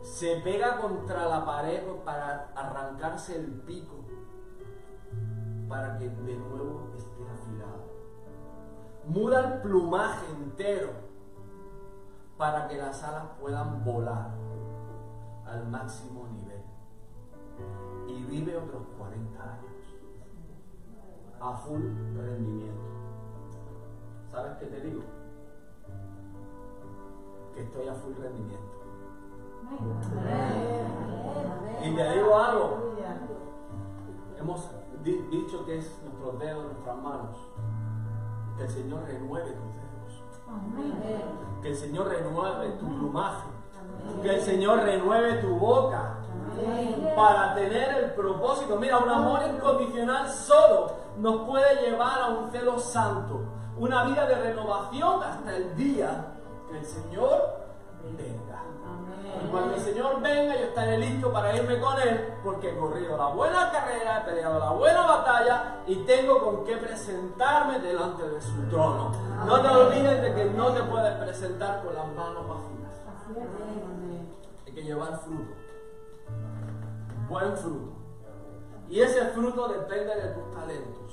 [0.02, 3.96] Se pega contra la pared para arrancarse el pico,
[5.68, 7.84] para que de nuevo esté afilado.
[9.06, 10.92] Muda el plumaje entero
[12.38, 14.30] para que las alas puedan volar
[15.46, 16.62] al máximo nivel.
[18.08, 19.74] Y vive otros 40 años
[21.44, 21.82] a full
[22.16, 22.80] rendimiento.
[24.30, 25.02] ¿Sabes qué te digo?
[27.54, 28.64] Que estoy a full rendimiento.
[31.82, 32.94] Y te digo algo,
[34.38, 34.70] hemos
[35.02, 37.36] di- dicho que es nuestros dedos, nuestras manos.
[38.56, 40.22] Que el Señor renueve tus dedos.
[41.62, 43.48] Que el Señor renueve tu plumaje.
[44.22, 46.18] Que el Señor renueve tu boca.
[47.16, 48.76] Para tener el propósito.
[48.78, 53.40] Mira, un amor incondicional solo nos puede llevar a un celo santo.
[53.76, 56.32] Una vida de renovación hasta el día
[56.68, 57.64] que el Señor
[58.16, 58.62] venga.
[59.42, 63.16] Y cuando el Señor venga, yo estaré listo para irme con Él, porque he corrido
[63.16, 68.40] la buena carrera, he peleado la buena batalla y tengo con qué presentarme delante de
[68.40, 69.10] su trono.
[69.44, 73.02] No te olvides de que no te puedes presentar con las manos vacías.
[74.66, 75.54] Hay que llevar fruto.
[77.28, 77.92] Buen fruto.
[78.88, 81.03] Y ese fruto depende de tus talentos.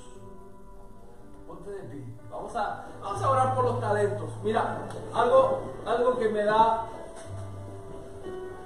[1.66, 2.04] De pie.
[2.30, 4.30] Vamos a, vamos a orar por los talentos.
[4.42, 6.86] Mira, algo, algo que me da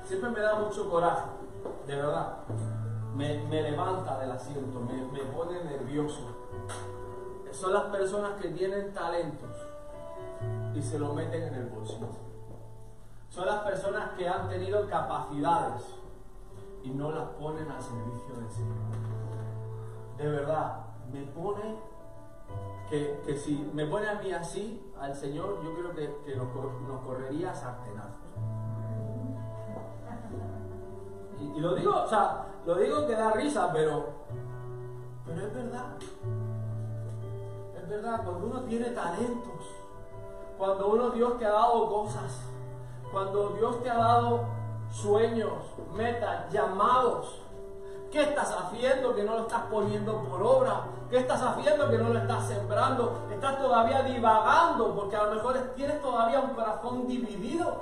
[0.07, 1.27] siempre me da mucho coraje,
[1.87, 2.39] de verdad.
[3.15, 6.21] Me, me levanta del asiento, me, me pone nervioso.
[7.51, 9.51] Son las personas que tienen talentos
[10.75, 12.09] y se lo meten en el bolsillo.
[13.31, 15.83] Son las personas que han tenido capacidades
[16.83, 18.77] y no las ponen al servicio del Señor.
[20.19, 21.79] De verdad, me pone
[22.91, 26.49] que, que si me pone a mí así, al Señor, yo creo que, que nos,
[26.55, 28.21] nos correría a sartenazos.
[31.41, 34.07] Y, y lo digo, o sea, lo digo que da risa, pero,
[35.25, 35.97] pero es verdad.
[37.77, 39.77] Es verdad, cuando uno tiene talentos,
[40.59, 42.41] cuando uno Dios te ha dado cosas,
[43.13, 44.45] cuando Dios te ha dado
[44.91, 45.53] sueños,
[45.95, 47.43] metas, llamados,
[48.17, 50.85] ¿qué estás haciendo que no lo estás poniendo por obra?
[51.11, 53.29] ¿Qué estás haciendo que no lo estás sembrando?
[53.31, 57.79] Estás todavía divagando porque a lo mejor tienes todavía un corazón dividido.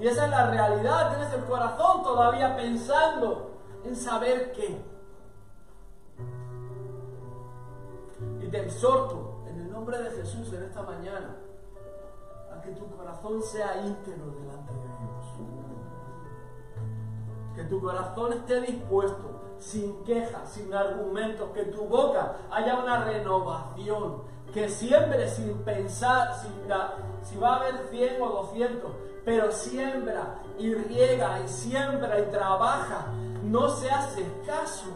[0.00, 3.50] Y esa es la realidad, tienes el corazón todavía pensando
[3.84, 4.96] en saber qué.
[8.50, 11.36] te exhorto en el nombre de Jesús en esta mañana
[12.56, 15.65] a que tu corazón sea íntegro delante de Dios.
[17.56, 24.24] Que tu corazón esté dispuesto, sin quejas, sin argumentos, que tu boca haya una renovación,
[24.52, 26.48] que siempre sin pensar si,
[27.22, 28.90] si va a haber 100 o 200,
[29.24, 33.06] pero siembra y riega y siembra y trabaja,
[33.42, 34.90] no seas escaso,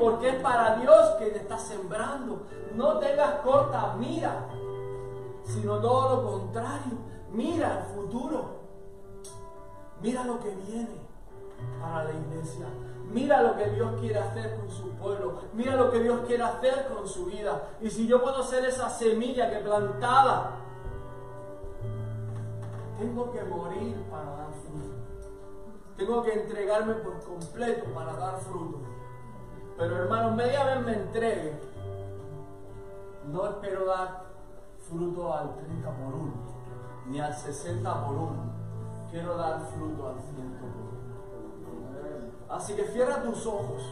[0.00, 2.46] porque es para Dios que te está sembrando.
[2.74, 4.48] No tengas corta mira,
[5.44, 6.96] sino todo lo contrario,
[7.30, 8.62] mira el futuro,
[10.00, 11.01] mira lo que viene
[11.80, 12.66] para la iglesia.
[13.12, 15.40] Mira lo que Dios quiere hacer con su pueblo.
[15.52, 17.70] Mira lo que Dios quiere hacer con su vida.
[17.80, 20.52] Y si yo puedo ser esa semilla que plantaba,
[22.98, 24.96] tengo que morir para dar fruto.
[25.96, 28.80] Tengo que entregarme por completo para dar fruto.
[29.76, 31.58] Pero hermano, media vez me entregue,
[33.26, 34.24] no espero dar
[34.88, 36.32] fruto al 30 por 1,
[37.06, 38.30] ni al 60 por 1.
[39.10, 41.01] Quiero dar fruto al 100 por 1.
[42.52, 43.82] Así que cierra tus ojos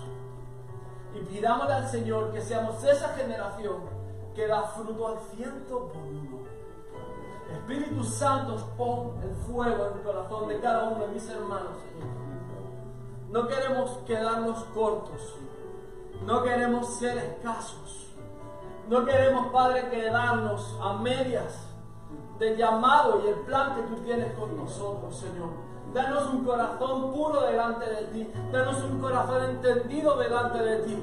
[1.15, 3.79] y pidámosle al Señor que seamos esa generación
[4.35, 6.41] que da fruto al ciento por uno.
[7.51, 11.79] Espíritu Santo, pon el fuego en el corazón de cada uno de mis hermanos.
[13.31, 15.37] No queremos quedarnos cortos.
[16.27, 18.09] No queremos ser escasos.
[18.89, 21.67] No queremos, Padre, quedarnos a medias
[22.39, 25.70] del llamado y el plan que tú tienes con nosotros, Señor.
[25.93, 28.33] Danos un corazón puro delante de ti.
[28.53, 31.03] Danos un corazón entendido delante de ti.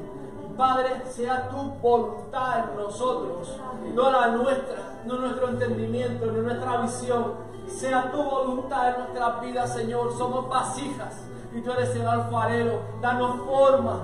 [0.56, 3.60] Padre, sea tu voluntad en nosotros,
[3.94, 7.34] no la nuestra, no nuestro entendimiento, no nuestra visión.
[7.68, 10.18] Sea tu voluntad en nuestras vidas, Señor.
[10.18, 11.22] Somos vasijas
[11.54, 12.80] y tú eres el alfarero.
[13.02, 14.00] Danos forma,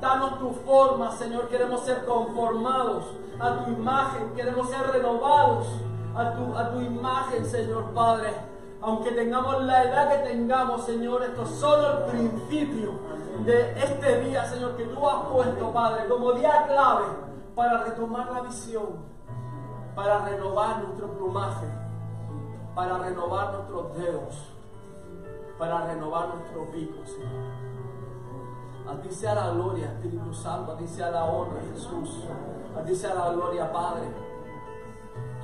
[0.00, 1.48] danos tu forma, Señor.
[1.48, 3.04] Queremos ser conformados
[3.40, 5.66] a tu imagen, queremos ser renovados
[6.14, 8.32] a tu, a tu imagen, Señor Padre
[8.80, 12.92] aunque tengamos la edad que tengamos, Señor, esto es solo el principio
[13.44, 17.06] de este día, Señor, que tú has puesto, Padre, como día clave
[17.54, 19.04] para retomar la visión,
[19.94, 21.66] para renovar nuestro plumaje,
[22.74, 24.54] para renovar nuestros dedos,
[25.58, 27.68] para renovar nuestro pico, Señor.
[28.88, 32.24] A ti sea la gloria, Espíritu Santo, a ti sea la honra, Jesús,
[32.76, 34.08] a ti sea la gloria, Padre.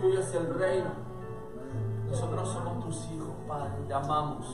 [0.01, 0.91] Tuyo es el reino.
[2.15, 3.73] Nosotros somos tus hijos, Padre.
[3.89, 4.47] Te amamos.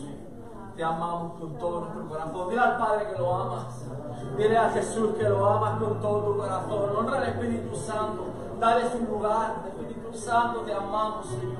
[0.74, 2.48] Te amamos con todo nuestro corazón.
[2.48, 3.84] Dile al Padre que lo amas.
[4.38, 6.96] Dile a Jesús que lo amas con todo tu corazón.
[6.96, 8.24] Honra al Espíritu Santo.
[8.58, 9.62] Dale su lugar.
[9.66, 11.58] Espíritu Santo, te amamos, Señor.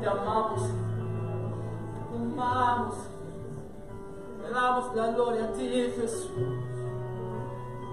[0.00, 0.62] Te amamos.
[2.12, 2.94] Te amamos.
[4.40, 6.30] Te damos la gloria a ti, Jesús.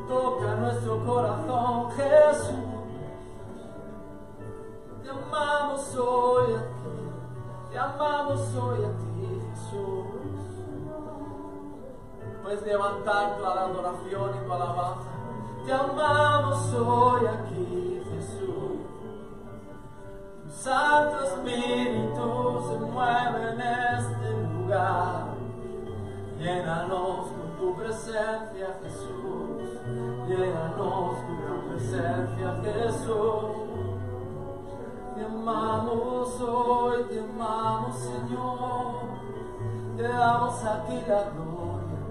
[0.08, 2.56] Toca nuestro corazón, Jesús.
[5.02, 6.73] Te amamos hoy
[7.74, 10.06] te amamos hoy a ti, Jesús.
[12.44, 15.10] Puedes levantar tu adoración y tu alabanza.
[15.66, 18.78] Te amamos hoy aquí, Jesús.
[20.50, 25.34] Santo Espíritu se mueve en este lugar.
[26.38, 29.80] Llénanos con tu presencia, Jesús.
[30.28, 33.73] Llénanos con tu presencia, Jesús.
[35.16, 38.96] Te amamos hoy, te amamos Señor,
[39.96, 42.02] te damos a ti la gloria,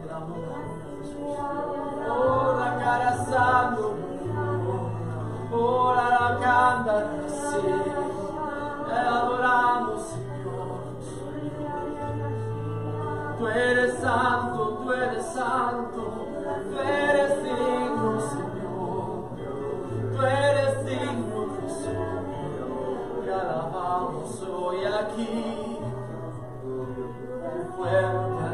[0.00, 0.78] te damos la.
[2.14, 3.94] Oh, la cara santo,
[5.52, 7.10] oh, la canta,
[8.86, 10.78] te adoramos Señor.
[13.38, 16.02] Tú eres santo, tú eres santo,
[16.70, 19.30] tú eres digno Señor,
[20.16, 21.27] tú eres digno
[23.38, 25.78] alabamos hoy aquí.
[26.64, 28.44] Un pueblo te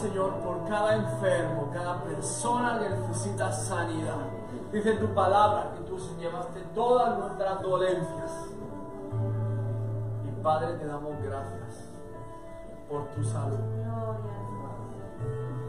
[0.00, 4.16] Señor, por cada enfermo, cada persona que necesita sanidad.
[4.72, 8.32] Dice tu palabra que tú llevaste todas nuestras dolencias.
[10.24, 11.90] Y Padre, te damos gracias
[12.88, 13.58] por tu salud.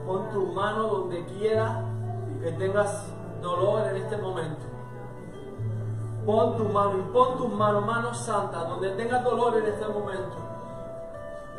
[0.06, 1.84] Pon tu mano donde quiera
[2.42, 3.08] que tengas
[3.42, 4.66] dolor en este momento.
[6.26, 10.38] Pon tu mano y pon tu mano, mano santa, donde tengas dolor en este momento.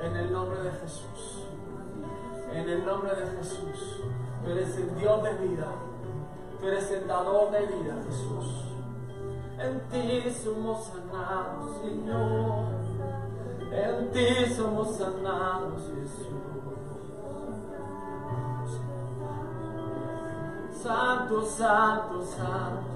[0.00, 1.51] En el nombre de Jesús.
[2.54, 4.02] En el nombre de Jesús.
[4.44, 5.68] Tú eres el Dios de vida.
[6.60, 8.64] Tú eres el dador de vida, Jesús.
[9.58, 12.64] En ti somos sanados, Señor.
[13.72, 16.42] En ti somos sanados, Jesús.
[20.82, 22.91] Santo, santo, santo.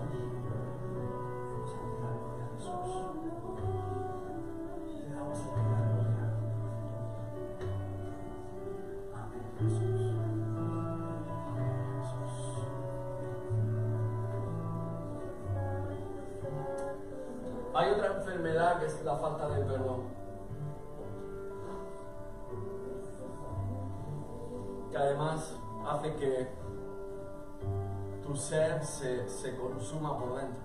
[29.86, 30.64] Consuma por dentro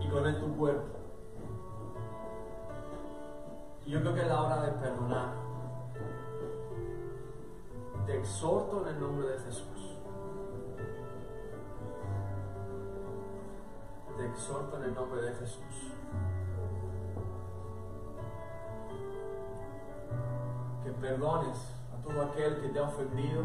[0.00, 0.98] y con él tu cuerpo.
[3.84, 5.32] Y yo creo que es la hora de perdonar.
[8.06, 9.96] Te exhorto en el nombre de Jesús.
[14.16, 15.92] Te exhorto en el nombre de Jesús.
[20.84, 23.42] Que perdones a todo aquel que te ha ofendido.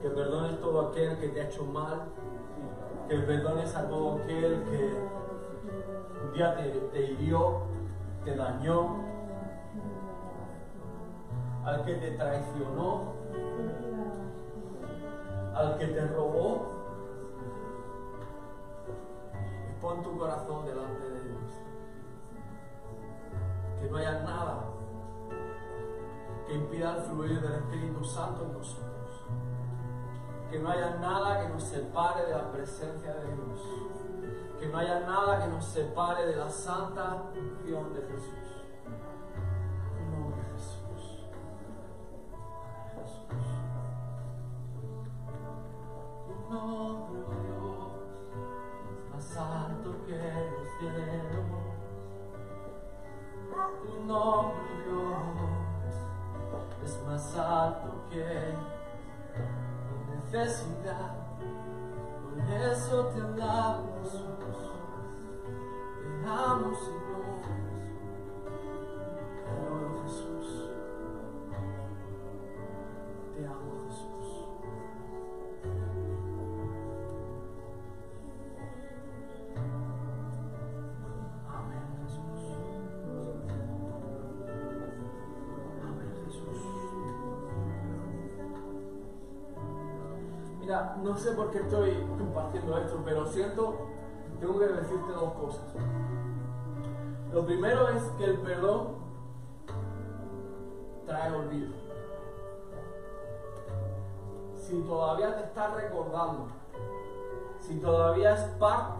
[0.00, 2.19] Que perdones todo aquel que te ha hecho mal.
[3.10, 4.94] Que perdones a todo aquel que
[6.24, 7.62] un día te, te hirió,
[8.24, 9.04] te dañó.
[11.64, 13.14] Al que te traicionó.
[15.56, 16.70] Al que te robó
[19.80, 21.52] pon tu corazón delante de Dios.
[23.80, 24.66] Que no haya nada
[26.46, 28.99] que impida el fluir del Espíritu Santo en nosotros.
[30.50, 33.60] Que no haya nada que nos separe de la presencia de Dios.
[34.58, 38.59] Que no haya nada que nos separe de la santa acción de Jesús.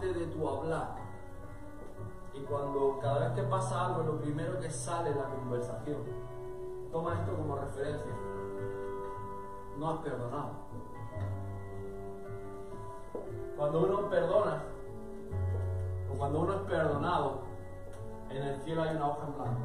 [0.07, 0.95] De tu hablar,
[2.33, 5.97] y cuando cada vez que pasa algo, lo primero que sale es la conversación,
[6.91, 8.11] toma esto como referencia.
[9.77, 10.51] No has perdonado.
[13.57, 14.63] Cuando uno perdona,
[16.11, 17.41] o cuando uno es perdonado,
[18.29, 19.61] en el cielo hay una hoja en blanco.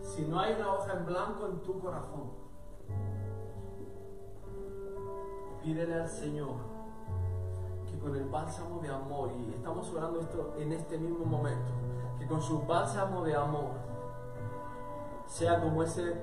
[0.00, 2.30] Si no hay una hoja en blanco en tu corazón,
[5.62, 6.56] pídele al Señor
[7.90, 11.72] que con el bálsamo de amor, y estamos orando esto en este mismo momento,
[12.18, 13.72] que con su bálsamo de amor
[15.26, 16.14] sea como ese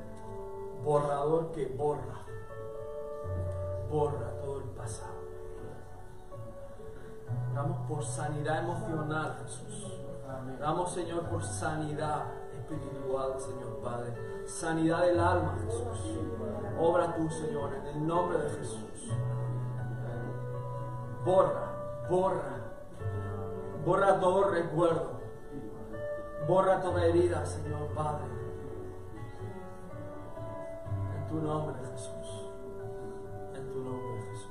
[0.83, 2.25] borrador que borra,
[3.89, 5.17] borra todo el pasado.
[7.51, 9.93] Oramos por sanidad emocional, Jesús.
[10.59, 12.25] Oramos, Señor, por sanidad
[12.69, 14.13] espiritual, Señor Padre.
[14.45, 16.19] Sanidad del alma, Jesús.
[16.79, 19.11] Obra tú, Señor, en el nombre de Jesús.
[21.25, 22.57] Borra, borra,
[23.85, 25.17] borra todo recuerdo.
[26.47, 28.25] Borra toda herida, Señor Padre.
[31.17, 32.51] En tu nombre, Jesús.
[33.53, 34.47] En tu nombre, Jesús.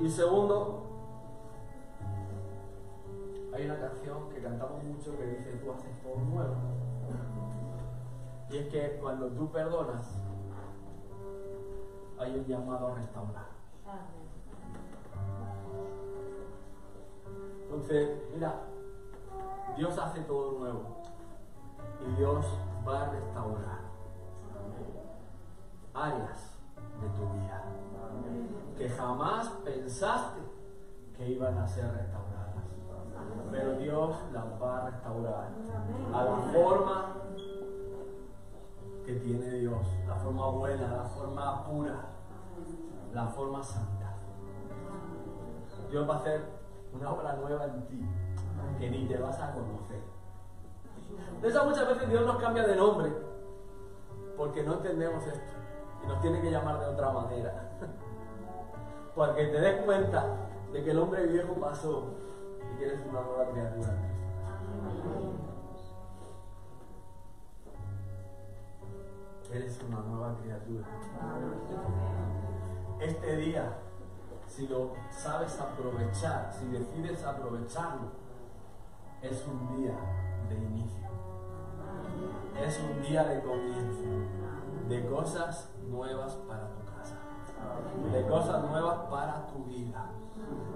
[0.00, 0.81] Y segundo,
[4.42, 6.54] cantamos mucho que dice tú haces todo nuevo.
[8.50, 10.06] Y es que cuando tú perdonas,
[12.18, 13.46] hay un llamado a restaurar.
[17.62, 18.64] Entonces, mira,
[19.76, 21.02] Dios hace todo nuevo
[22.06, 22.44] y Dios
[22.86, 23.80] va a restaurar
[25.94, 26.58] áreas
[27.00, 27.64] de tu vida
[28.76, 30.40] que jamás pensaste
[31.16, 32.51] que iban a ser restauradas.
[33.50, 35.48] Pero Dios las va a restaurar
[36.12, 37.14] a la forma
[39.04, 42.04] que tiene Dios, la forma buena, la forma pura,
[43.12, 44.14] la forma santa.
[45.90, 46.40] Dios va a hacer
[46.94, 48.08] una obra nueva en ti
[48.78, 50.00] que ni te vas a conocer.
[51.40, 53.12] De eso muchas veces Dios nos cambia de nombre
[54.36, 55.52] porque no entendemos esto
[56.02, 57.70] y nos tiene que llamar de otra manera.
[59.14, 60.24] Porque te des cuenta
[60.72, 62.14] de que el hombre viejo pasó
[62.84, 63.94] eres una nueva criatura.
[69.52, 70.86] Eres una nueva criatura.
[73.00, 73.78] Este día,
[74.46, 78.08] si lo sabes aprovechar, si decides aprovecharlo,
[79.20, 79.94] es un día
[80.48, 81.02] de inicio.
[82.58, 84.02] Es un día de comienzo,
[84.88, 87.18] de cosas nuevas para tu casa,
[88.12, 90.10] de cosas nuevas para tu vida,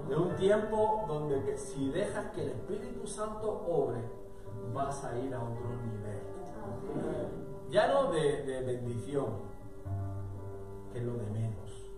[0.08, 4.00] de un tiempo donde si dejas que el Espíritu Santo obre,
[4.72, 6.20] vas a ir a otro nivel.
[7.70, 9.26] Ya no de, de bendición,
[10.92, 11.90] que es lo de menos.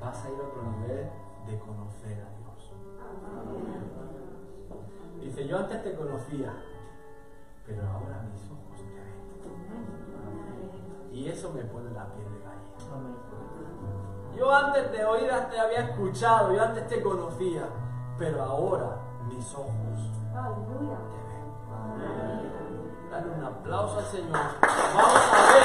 [0.00, 1.08] Vas a ir a otro nivel
[1.46, 2.72] de conocer a Dios.
[5.20, 6.54] Dice, yo antes te conocía,
[7.66, 8.76] pero ahora mis ojos
[11.10, 11.16] te.
[11.16, 12.64] Y eso me pone la piel de gallina.
[14.36, 17.62] Yo antes de oídas te había escuchado, yo antes te conocía,
[18.18, 18.96] pero ahora
[19.28, 19.72] mis ojos
[20.32, 21.54] te ven.
[23.10, 24.32] Dale un aplauso al Señor.
[24.32, 25.62] Vamos a ver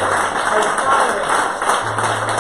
[0.54, 2.40] al Padre.